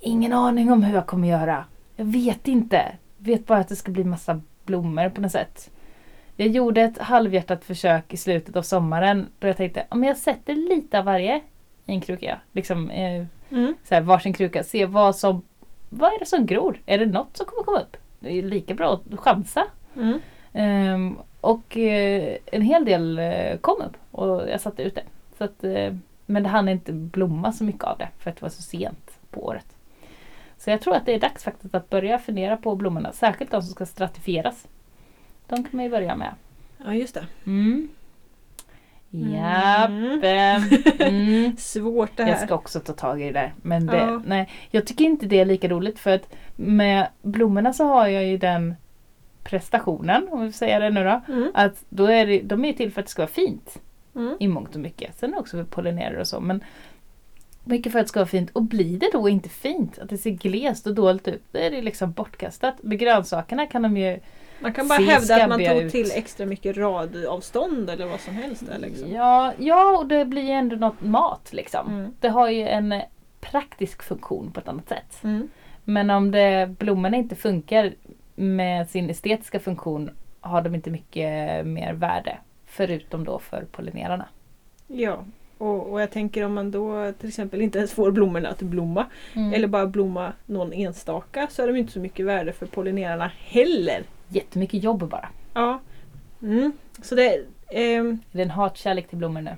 [0.00, 1.64] Ingen aning om hur jag kommer göra.
[1.96, 2.82] Jag vet inte.
[3.18, 5.70] Vet bara att det ska bli massa blommor på något sätt.
[6.36, 10.54] Jag gjorde ett halvhjärtat försök i slutet av sommaren då jag tänkte om jag sätter
[10.54, 11.36] lite av varje
[11.86, 12.40] i en kruka.
[12.52, 13.74] Liksom eh, Mm.
[13.84, 14.64] så här, varsin kruka.
[14.64, 15.42] Se vad som
[15.88, 16.80] vad är det som gror?
[16.86, 17.96] Är det något som kommer komma upp?
[18.20, 19.64] Det är lika bra att chansa.
[19.96, 20.20] Mm.
[20.52, 25.04] Ehm, och eh, en hel del eh, kom upp och jag satte ut det.
[25.38, 25.94] Så att, eh,
[26.26, 29.18] men det hann inte blomma så mycket av det för att det var så sent
[29.30, 29.66] på året.
[30.58, 33.12] Så jag tror att det är dags faktiskt att börja fundera på blommorna.
[33.12, 34.68] Särskilt de som ska stratifieras.
[35.46, 36.34] De kan man ju börja med.
[36.84, 37.26] Ja just det.
[37.46, 37.88] Mm.
[39.16, 39.90] Japp.
[41.00, 41.56] Mm.
[41.58, 42.46] Svårt det Jag här.
[42.46, 43.54] ska också ta tag i det där.
[43.62, 44.22] Men det, Ja.
[44.26, 48.24] nej, jag tycker inte det är lika roligt för att med blommorna så har jag
[48.24, 48.74] ju den
[49.44, 51.20] prestationen, om vi säga det nu då.
[51.32, 51.50] Mm.
[51.54, 53.78] Att då är det, de är till för att det ska vara fint
[54.16, 54.36] Mm.
[54.40, 55.18] i mångt och mycket.
[55.18, 56.40] Sen också för pollinerare och så.
[56.40, 56.64] Men
[57.64, 58.50] mycket för att det ska vara fint.
[58.52, 61.70] Och blir det då inte fint, att det ser glest och dåligt ut, då är
[61.70, 62.74] det liksom bortkastat.
[62.82, 64.18] Med grönsakerna kan de ju
[64.60, 65.92] Man kan bara hävda att man tog ut.
[65.92, 68.66] till extra mycket radavstånd eller vad som helst.
[68.66, 69.12] Där, liksom.
[69.12, 71.88] Ja, ja, och det blir ju ändå något mat liksom.
[71.88, 72.14] Mm.
[72.20, 73.02] Det har ju en
[73.40, 75.24] praktisk funktion på ett annat sätt.
[75.24, 75.48] Mm.
[75.84, 77.92] Men om det, blommorna inte funkar
[78.34, 82.38] med sin estetiska funktion har de inte mycket mer värde.
[82.66, 84.28] Förutom då för pollinerarna.
[84.86, 85.24] Ja,
[85.58, 89.06] och, och jag tänker om man då till exempel inte ens får blommorna att blomma
[89.34, 89.54] Mm.
[89.54, 94.02] eller bara blomma någon enstaka så är de inte så mycket värde för pollinerarna heller.
[94.28, 95.28] Jättemycket jobb bara.
[95.54, 95.80] Ja.
[96.42, 96.72] Mm.
[97.02, 99.56] Så det, ehm, Är det en hatkärlek till blommor nu?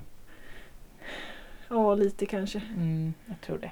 [1.69, 2.61] ja lite kanske.
[2.75, 3.71] Mm, jag tror det.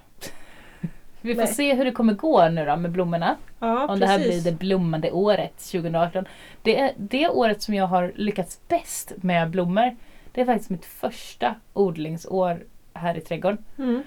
[1.22, 1.54] Vi får Nej.
[1.54, 3.38] se hur det kommer gå nu då med blommorna.
[3.60, 4.43] Ja, Om det här blir precis.
[4.43, 6.26] det blommande året 2018.
[6.62, 9.95] Det är det året som jag har lyckats bäst med blommor.
[10.32, 13.58] Det är faktiskt mitt första odlingsår här i trädgården.
[13.78, 14.04] Mm.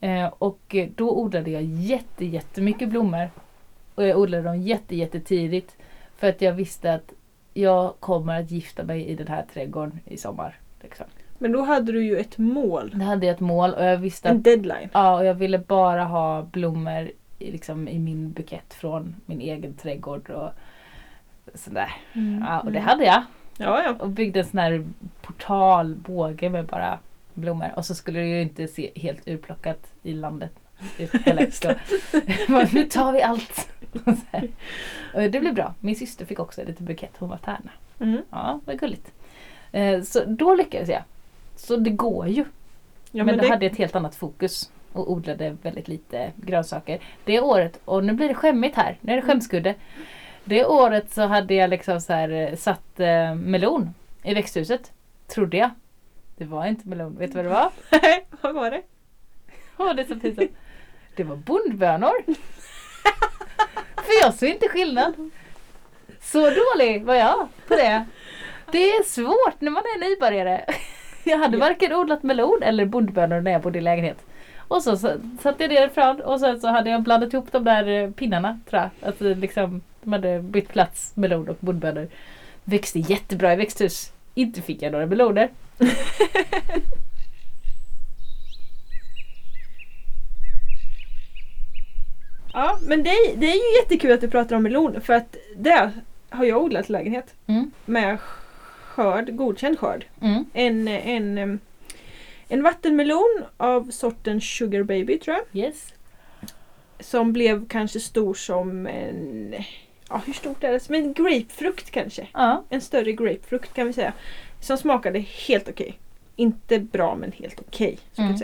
[0.00, 3.30] Eh, och då odlade jag jätte, jättemycket blommor.
[3.94, 5.76] Och jag odlade dem jätte, jättetidigt.
[6.24, 7.12] För att jag visste att
[7.54, 10.58] jag kommer att gifta mig i den här trädgården i sommar.
[10.82, 11.06] Liksom.
[11.38, 12.92] Men då hade du ju ett mål.
[12.94, 14.88] Det hade jag ett mål och jag visste att En deadline.
[14.92, 19.74] Ja, och jag ville bara ha blommor i, liksom, i min bukett från min egen
[19.74, 20.50] trädgård och
[21.54, 21.92] sådär.
[22.40, 23.22] Ja, och det hade jag.
[23.56, 23.94] Ja, ja.
[23.98, 24.86] Och byggde en sån här
[25.22, 26.98] portalbåge med bara
[27.34, 27.72] blommor.
[27.76, 30.52] Och så skulle det ju inte se helt urplockat i landet
[30.98, 31.50] ut heller.
[32.74, 33.68] Nu tar vi allt!
[35.12, 35.74] Det blev bra.
[35.80, 37.12] Min syster fick också en liten bukett.
[37.18, 37.70] Hon var tärna.
[38.00, 38.22] Mm.
[38.30, 39.12] Ja, var gulligt.
[39.72, 41.02] Eh, Så då lyckades jag.
[41.56, 42.44] Så det går ju.
[43.10, 46.98] ja men då hade jag ett helt annat fokus och odlade väldigt lite grönsaker.
[47.24, 49.74] Det året, och nu blir det skämmigt här, nu är det skämskudde.
[50.44, 54.92] Det året så hade jag liksom så här, eh, satt eh, melon i växthuset.
[55.26, 55.70] Trodde jag.
[56.36, 57.70] Det var inte melon, vet du vad det var?
[58.02, 58.82] Nej, vad var det?
[59.76, 60.50] Åh, det är så pinsamt.
[61.16, 62.12] Det var bondbönor.
[64.04, 65.30] För jag såg inte skillnad.
[66.22, 68.04] Så dålig var jag på det.
[68.72, 70.64] Det är svårt när man är nybörjare.
[71.24, 74.18] Jag hade varken odlat melon eller bondbönor när jag bodde i lägenhet.
[74.68, 77.64] Och så, så satte jag det ifrån och sen så hade jag blandat ihop de
[77.64, 79.08] där eh, pinnarna tror jag.
[79.08, 82.08] Att det liksom De hade bytt plats, melon och bondbönor.
[82.64, 84.12] Växte jättebra i växthus.
[84.34, 85.48] Inte fick jag några meloner.
[92.54, 95.36] Ja, men det är, det är ju jättekul att du pratar om melon för att
[95.56, 95.90] det
[96.28, 97.34] har jag odlat i lägenhet.
[97.46, 97.70] Mm.
[97.84, 100.04] Med skörd, godkänd skörd.
[100.20, 100.44] Mm.
[100.52, 101.60] En, en,
[102.48, 105.64] en vattenmelon av sorten Sugar Baby tror jag.
[105.64, 105.94] Yes.
[107.00, 109.54] Som blev kanske stor som en...
[110.08, 110.80] Ja, hur stort är det?
[110.80, 112.28] Som en grapefrukt kanske.
[112.32, 112.64] Ja.
[112.68, 114.12] En större grapefrukt kan vi säga.
[114.60, 115.98] Som smakade helt okej.
[116.36, 117.98] Inte bra men helt okej.
[118.16, 118.36] kan Mm.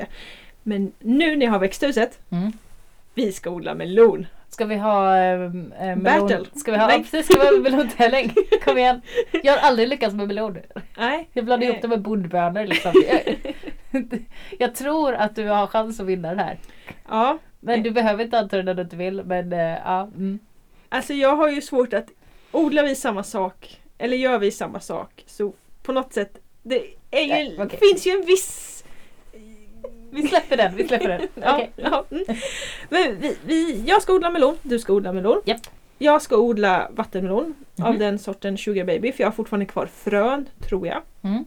[0.62, 2.52] Men nu när jag har växthuset, Mm.
[3.26, 4.26] Vi ska odla melon.
[4.48, 6.02] Ska vi ha äh, melon?
[6.02, 6.44] Battle.
[6.54, 8.34] Ska vi ha, ja, precis, ska vi ha melontävling?
[8.64, 9.00] Kom igen.
[9.42, 10.66] Jag har aldrig lyckats med meloner.
[10.98, 11.28] Nej.
[11.32, 11.82] Jag blandar ihop Eh.
[11.82, 12.92] det med bondbönor liksom.
[13.92, 14.20] Jag,
[14.58, 16.58] jag tror att du har chans att vinna den här.
[17.08, 19.24] Ja, Men du behöver inte anta det när du inte vill.
[19.24, 20.02] Men eh, ja.
[20.16, 20.38] Mm.
[20.88, 22.06] alltså jag har ju svårt att
[22.52, 27.20] odlar vi samma sak eller gör vi samma sak så på något sätt det är
[27.22, 27.78] ju, Nej, okej.
[27.78, 28.69] finns ju en viss
[30.10, 31.20] Vi släpper den, vi släpper den.
[31.42, 32.24] Ja, ja, mm.
[32.88, 35.40] Men vi, vi, jag ska odla melon, du ska odla melon.
[35.44, 35.60] Japp.
[35.98, 37.98] Jag ska odla vattenmelon av Mhm.
[37.98, 41.02] den sorten Sugar Baby för jag har fortfarande kvar frön, tror jag.
[41.22, 41.44] Mm.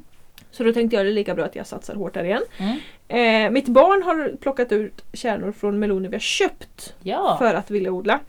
[0.51, 2.41] Så då tänkte jag det är lika bra att jag satsar hårt där igen.
[2.57, 3.45] Mm.
[3.45, 7.35] Eh, mitt barn har plockat ut kärnor från meloner vi har köpt Ja.
[7.39, 8.19] för att vilja odla.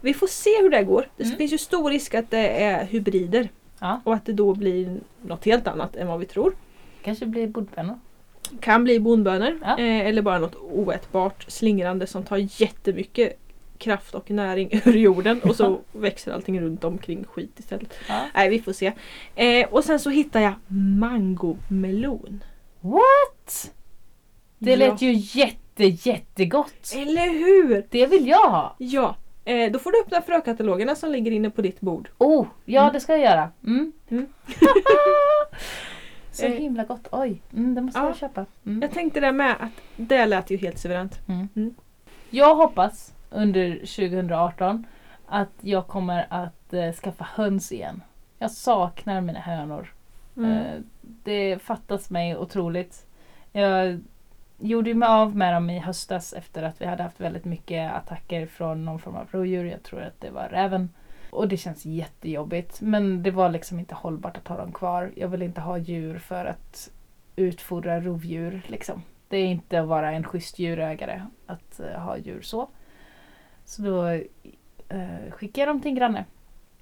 [0.00, 1.08] Vi får se hur det går.
[1.16, 1.36] Det Mm.
[1.36, 3.48] finns ju stor risk att det är hybrider.
[3.80, 4.00] Ja.
[4.04, 6.52] Och att det då blir något helt annat än vad vi tror.
[7.02, 7.98] Kanske blir bondbönor.
[8.60, 9.78] Kan bli bondbönor Ja.
[9.78, 13.36] eh, eller bara något oätbart slingrande som tar jättemycket
[13.78, 17.94] kraft och näring ur jorden och så växer allting runt omkring skit istället.
[18.08, 18.20] Ja.
[18.34, 18.92] Nej, vi får se.
[19.34, 22.44] Eh, och sen så hittar jag mangomelon.
[22.80, 23.70] What?
[24.58, 24.76] Det Ja.
[24.76, 26.92] lät ju jätte jättegott.
[26.96, 27.86] Eller hur!
[27.90, 28.74] Det vill jag ha.
[28.78, 32.08] Ja, eh, då får du öppna frökatalogerna som ligger inne på ditt bord.
[32.18, 32.92] Oh, ja Mm.
[32.92, 33.48] det ska jag göra.
[33.66, 33.92] Mm.
[34.10, 34.26] Mm.
[36.32, 36.52] Så Eh.
[36.52, 37.08] himla gott.
[37.12, 38.06] Oj, mm, det måste Ja.
[38.06, 38.46] jag köpa.
[38.66, 38.82] Mm.
[38.82, 41.20] Jag tänkte det med att det lät ju helt suveränt.
[41.28, 41.48] Mm.
[41.56, 41.74] Mm.
[42.30, 44.86] Jag hoppas under 2018
[45.26, 48.02] att jag kommer att eh, skaffa höns igen.
[48.38, 49.92] Jag saknar mina hönor.
[50.36, 50.50] Mm.
[50.52, 53.06] Eh, det fattas mig otroligt.
[53.52, 54.00] Jag
[54.58, 58.46] gjorde mig av med dem i höstas efter att vi hade haft väldigt mycket attacker
[58.46, 59.64] från någon form av rovdjur.
[59.64, 60.88] Jag tror att det var räven.
[61.30, 62.80] Och det känns jättejobbigt.
[62.80, 65.12] Men det var liksom inte hållbart att ha dem kvar.
[65.16, 66.90] Jag vill inte ha djur för att
[67.36, 68.62] utfodra rovdjur.
[68.66, 69.02] Liksom.
[69.28, 72.68] Det är inte att vara en schysst djurägare att eh, ha djur så.
[73.64, 74.06] Så då
[74.88, 76.24] eh, skickar jag dem till en granne.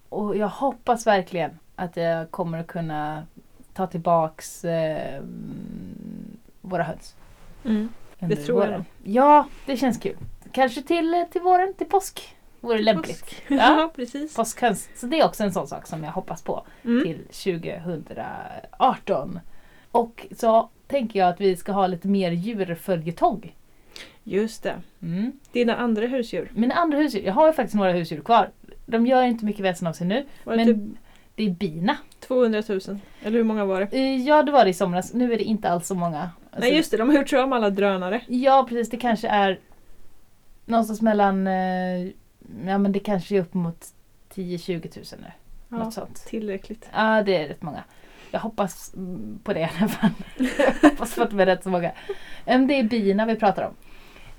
[0.09, 3.27] Och jag hoppas verkligen att jag kommer att kunna
[3.75, 7.17] ta tillbaks mm, våra höns.
[7.65, 7.89] Mm.
[8.21, 8.85] under tror jag våren.
[9.05, 10.17] Ja, det känns kul.
[10.53, 12.37] Kanske till, till våren, till påsk.
[12.61, 13.21] Vore lämpligt.
[13.21, 13.43] Påsk.
[13.49, 13.57] Ja.
[13.57, 14.37] Ja, precis.
[14.37, 14.89] Påskhöns.
[14.97, 17.05] Så det är också en sån sak som jag hoppas på Mm.
[17.05, 19.41] till 2018.
[19.91, 23.55] Och så tänker jag att vi ska ha lite mer djurföljetong.
[24.25, 24.75] Just det.
[25.03, 25.33] Mm.
[25.53, 26.51] Dina andra husdjur.
[26.55, 28.51] Mina andra husdjur, jag har ju faktiskt några husdjur kvar.
[28.87, 30.25] De gör inte mycket väsen av sig nu.
[30.45, 30.99] Var det Men typ
[31.35, 31.97] det är bina.
[32.21, 32.81] 200 000?
[33.23, 33.99] Eller hur många var det?
[33.99, 35.15] Eh, Ja, det var det i somras.
[35.15, 36.21] Nu är det inte alls så många.
[36.51, 38.21] Alltså, Nej just det, de har gjort sig av med alla drönare.
[38.27, 38.91] Ja, precis.
[38.91, 39.59] Det kanske är
[40.65, 41.47] någonstans mellan...
[41.47, 42.09] eh,
[42.67, 43.87] Ja, men det kanske är upp mot
[44.35, 45.33] 10-20 000 nu.
[45.69, 46.25] Ja, Något sånt.
[46.27, 46.89] tillräckligt.
[46.95, 47.85] Ja, det är rätt många.
[48.31, 48.95] Jag hoppas
[49.45, 50.11] på det i alla fall.
[50.83, 51.93] Jag hoppas på att det är rätt så många.
[52.45, 53.75] Det är bina vi pratar om.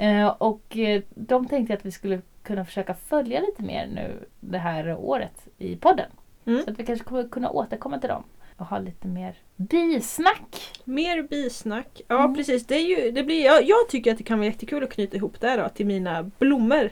[0.06, 4.58] Eh, Och eh, de tänkte att vi skulle kunna försöka följa lite mer nu det
[4.58, 6.12] här året i podden.
[6.46, 6.64] Mm.
[6.64, 8.24] Så att vi kanske kommer kunna återkomma till dem
[8.60, 10.72] och ha lite mer bisnack.
[10.84, 12.02] Mer bisnack.
[12.08, 12.36] Ja Mm.
[12.36, 14.90] precis, det, är ju, det blir, jag, jag tycker att det kan vara jättekul att
[14.94, 16.90] knyta ihop det då till mina blommor.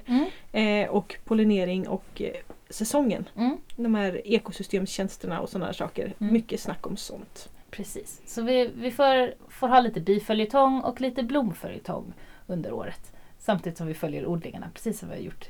[0.52, 2.32] Eh, och pollinering och eh,
[2.70, 3.30] säsongen.
[3.38, 3.58] Mm.
[3.76, 6.14] De här ekosystemstjänsterna och sådana saker.
[6.20, 6.34] Mm.
[6.34, 7.50] Mycket snack om sånt.
[7.70, 8.22] Precis.
[8.26, 12.14] Så vi, vi får, får ha lite biföljetong och lite blomföljetong
[12.48, 13.12] under året.
[13.40, 15.50] Samtidigt som vi följer odlingarna, precis som vi har gjort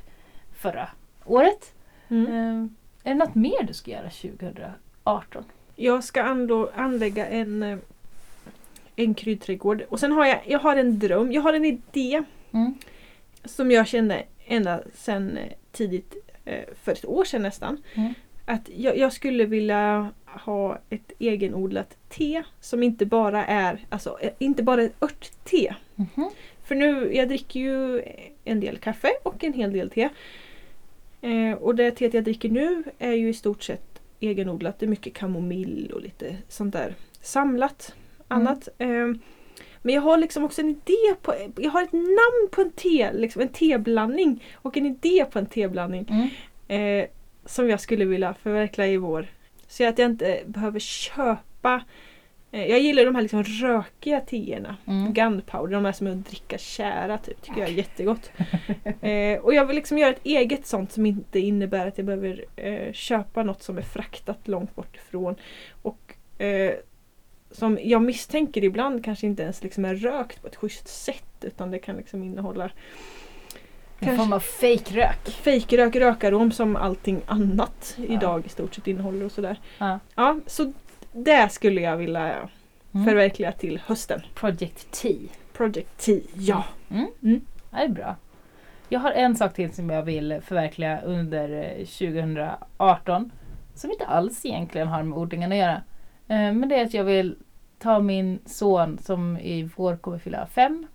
[0.52, 0.88] förra
[1.24, 1.74] året.
[2.08, 2.26] Mm.
[2.26, 5.44] Eh, är det något mer du ska göra 2018?
[5.80, 6.22] Jag ska
[6.74, 7.78] anlägga en, eh,
[8.96, 9.82] en kryddträdgård.
[9.88, 12.22] Och sen har jag, jag har en dröm, jag har en idé
[12.52, 12.74] Mm.
[13.44, 16.14] som jag kände ända sedan eh, tidigt,
[16.44, 17.82] eh, för ett år sedan nästan.
[17.94, 18.14] Mm.
[18.46, 24.62] Att jag, jag skulle vilja ha ett egenodlat te som inte bara är, alltså inte
[24.62, 25.74] bara ett örtte.
[25.94, 26.30] Mhm.
[26.64, 28.02] För nu, jag dricker ju
[28.44, 30.08] en del kaffe och en hel del te.
[31.20, 34.78] Eh, och det teet jag dricker nu är ju i stort sett egenodlat.
[34.78, 37.94] Det är mycket kamomill och lite sånt där samlat
[38.28, 38.68] annat.
[38.78, 39.06] Eh,
[39.82, 43.12] men jag har liksom också en idé på, jag har ett namn på en te,
[43.12, 46.06] liksom en teblandning och en idé på en teblandning.
[46.10, 46.28] Mm.
[47.02, 47.08] Eh,
[47.44, 49.26] som jag skulle vilja förverkliga i vår.
[49.68, 51.82] Så att jag inte behöver köpa
[52.50, 54.76] jag gillar de här liksom rökiga teerna.
[54.86, 55.12] Mm.
[55.12, 57.42] Gunpowder, de här som är att dricka kära typ.
[57.42, 58.30] Tycker jag är jättegott.
[59.00, 62.44] eh, och jag vill liksom göra ett eget sånt som inte innebär att jag behöver
[62.56, 65.34] eh, köpa något som är fraktat långt bort ifrån.
[65.82, 66.72] Och eh,
[67.50, 71.70] som jag misstänker ibland kanske inte ens liksom är rökt på ett schysst sätt utan
[71.70, 72.70] det kan liksom innehålla
[74.00, 75.28] En form av fejkrök.
[75.28, 78.04] fejkrök, rökarom som allting annat Ja.
[78.14, 79.60] idag i stort sett innehåller och sådär.
[79.78, 79.98] Ja.
[80.14, 80.72] Ja, så
[81.24, 82.48] det skulle jag vilja
[82.94, 83.06] Mm.
[83.06, 84.20] förverkliga till hösten.
[84.34, 85.16] Project T.
[85.52, 86.64] Project T, ja.
[86.90, 87.06] Mm.
[87.22, 87.40] Mm.
[87.70, 88.16] Det är bra.
[88.88, 91.48] Jag har en sak till som jag vill förverkliga under
[91.78, 93.32] eh, 2018.
[93.74, 95.82] Som inte alls egentligen har med odlingen att göra.
[96.28, 97.36] Eh, Men det är att jag vill
[97.78, 100.86] ta min son som i vår kommer fylla fem.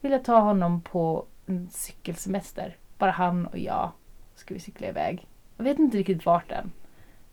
[0.00, 2.76] Vill jag ta honom på en cykelsemester.
[2.98, 3.90] Bara han och jag
[4.34, 5.26] ska vi cykla iväg.
[5.56, 6.72] Jag vet inte riktigt vart än.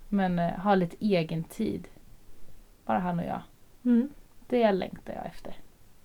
[0.10, 1.88] Men eh, ha lite egen tid.
[2.86, 3.42] Bara han och jag.
[3.86, 4.10] Mm.
[4.48, 5.52] Det längtar jag efter.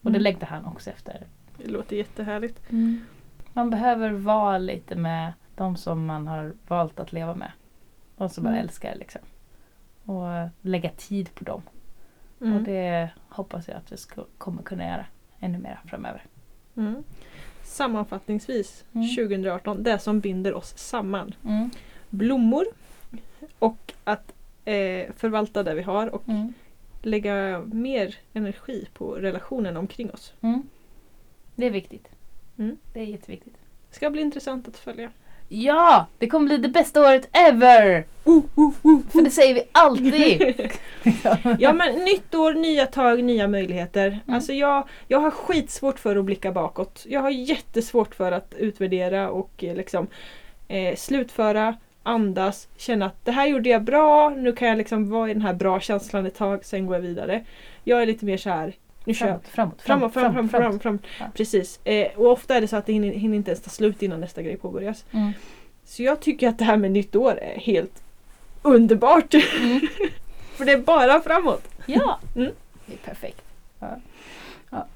[0.03, 0.23] Och det Mm.
[0.23, 1.27] längtar han också efter.
[1.57, 2.61] Det låter jättehärligt.
[3.53, 7.53] Man behöver vara lite med de som man har valt att leva med.
[8.17, 8.65] De som man Mm.
[8.65, 9.21] älskar liksom.
[10.05, 11.63] Och lägga tid på dem.
[12.39, 12.65] Och Mm.
[12.65, 15.07] det hoppas jag att vi ska, kommer kunna göra
[15.41, 16.25] ännu mer framöver.
[16.77, 17.03] Mm.
[17.63, 19.09] Sammanfattningsvis Mm.
[19.17, 21.35] 2018, det som binder oss samman.
[21.45, 21.71] Mm.
[22.11, 22.65] Blommor
[23.59, 24.33] och att
[24.65, 26.53] eh, förvalta det vi har och Mm.
[27.03, 30.33] Lägga mer energi på relationen omkring oss.
[30.41, 30.63] Mm.
[31.57, 32.09] Det är viktigt.
[32.59, 32.77] Mm.
[32.93, 33.55] Det är jätteviktigt.
[33.91, 35.11] Ska bli intressant att följa.
[35.53, 36.07] Ja!
[36.19, 38.05] Det kommer bli det bästa året ever!
[39.11, 40.71] För det säger vi alltid!
[41.59, 44.07] Ja men nytt år, nya tag, nya möjligheter.
[44.07, 44.35] Mm.
[44.35, 47.07] Alltså jag, jag har skitsvårt för att blicka bakåt.
[47.09, 50.07] Jag har jättesvårt för att utvärdera och eh, liksom
[50.69, 51.77] eh, slutföra,
[52.11, 55.43] andas, känna att det här gjorde jag bra, nu kan jag liksom vara i den
[55.43, 57.45] här bra känslan ett tag, sen går jag vidare.
[57.85, 58.73] Jag är lite mer så här.
[59.05, 59.45] nu kör jag.
[59.45, 60.99] framåt, framåt, Framåt, fram, fram, fram, fram.
[61.19, 61.27] Ja.
[61.35, 61.81] Precis.
[61.85, 64.21] Eh, och ofta är det så att det hinner, hinner inte ens ta slut innan
[64.21, 65.05] nästa grej påbörjas.
[65.11, 65.33] Mm.
[65.85, 68.03] Så jag tycker att det här med nytt år är helt
[68.63, 69.35] underbart.
[69.35, 69.81] Mm.
[70.57, 71.69] För det är bara framåt.
[71.87, 72.19] Ja!
[72.37, 72.53] Mm.
[72.87, 73.43] Det är perfekt.
[73.79, 73.97] Ja.
[74.71, 74.87] Ja.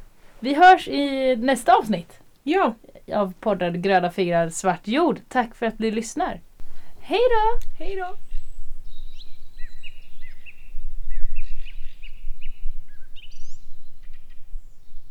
[0.41, 2.75] Vi hörs i nästa avsnitt Ja,
[3.15, 5.21] av podden Gröna fingrar svart jord.
[5.29, 6.41] Tack för att ni lyssnar.
[7.07, 7.69] Hej då!
[7.79, 8.34] hej då!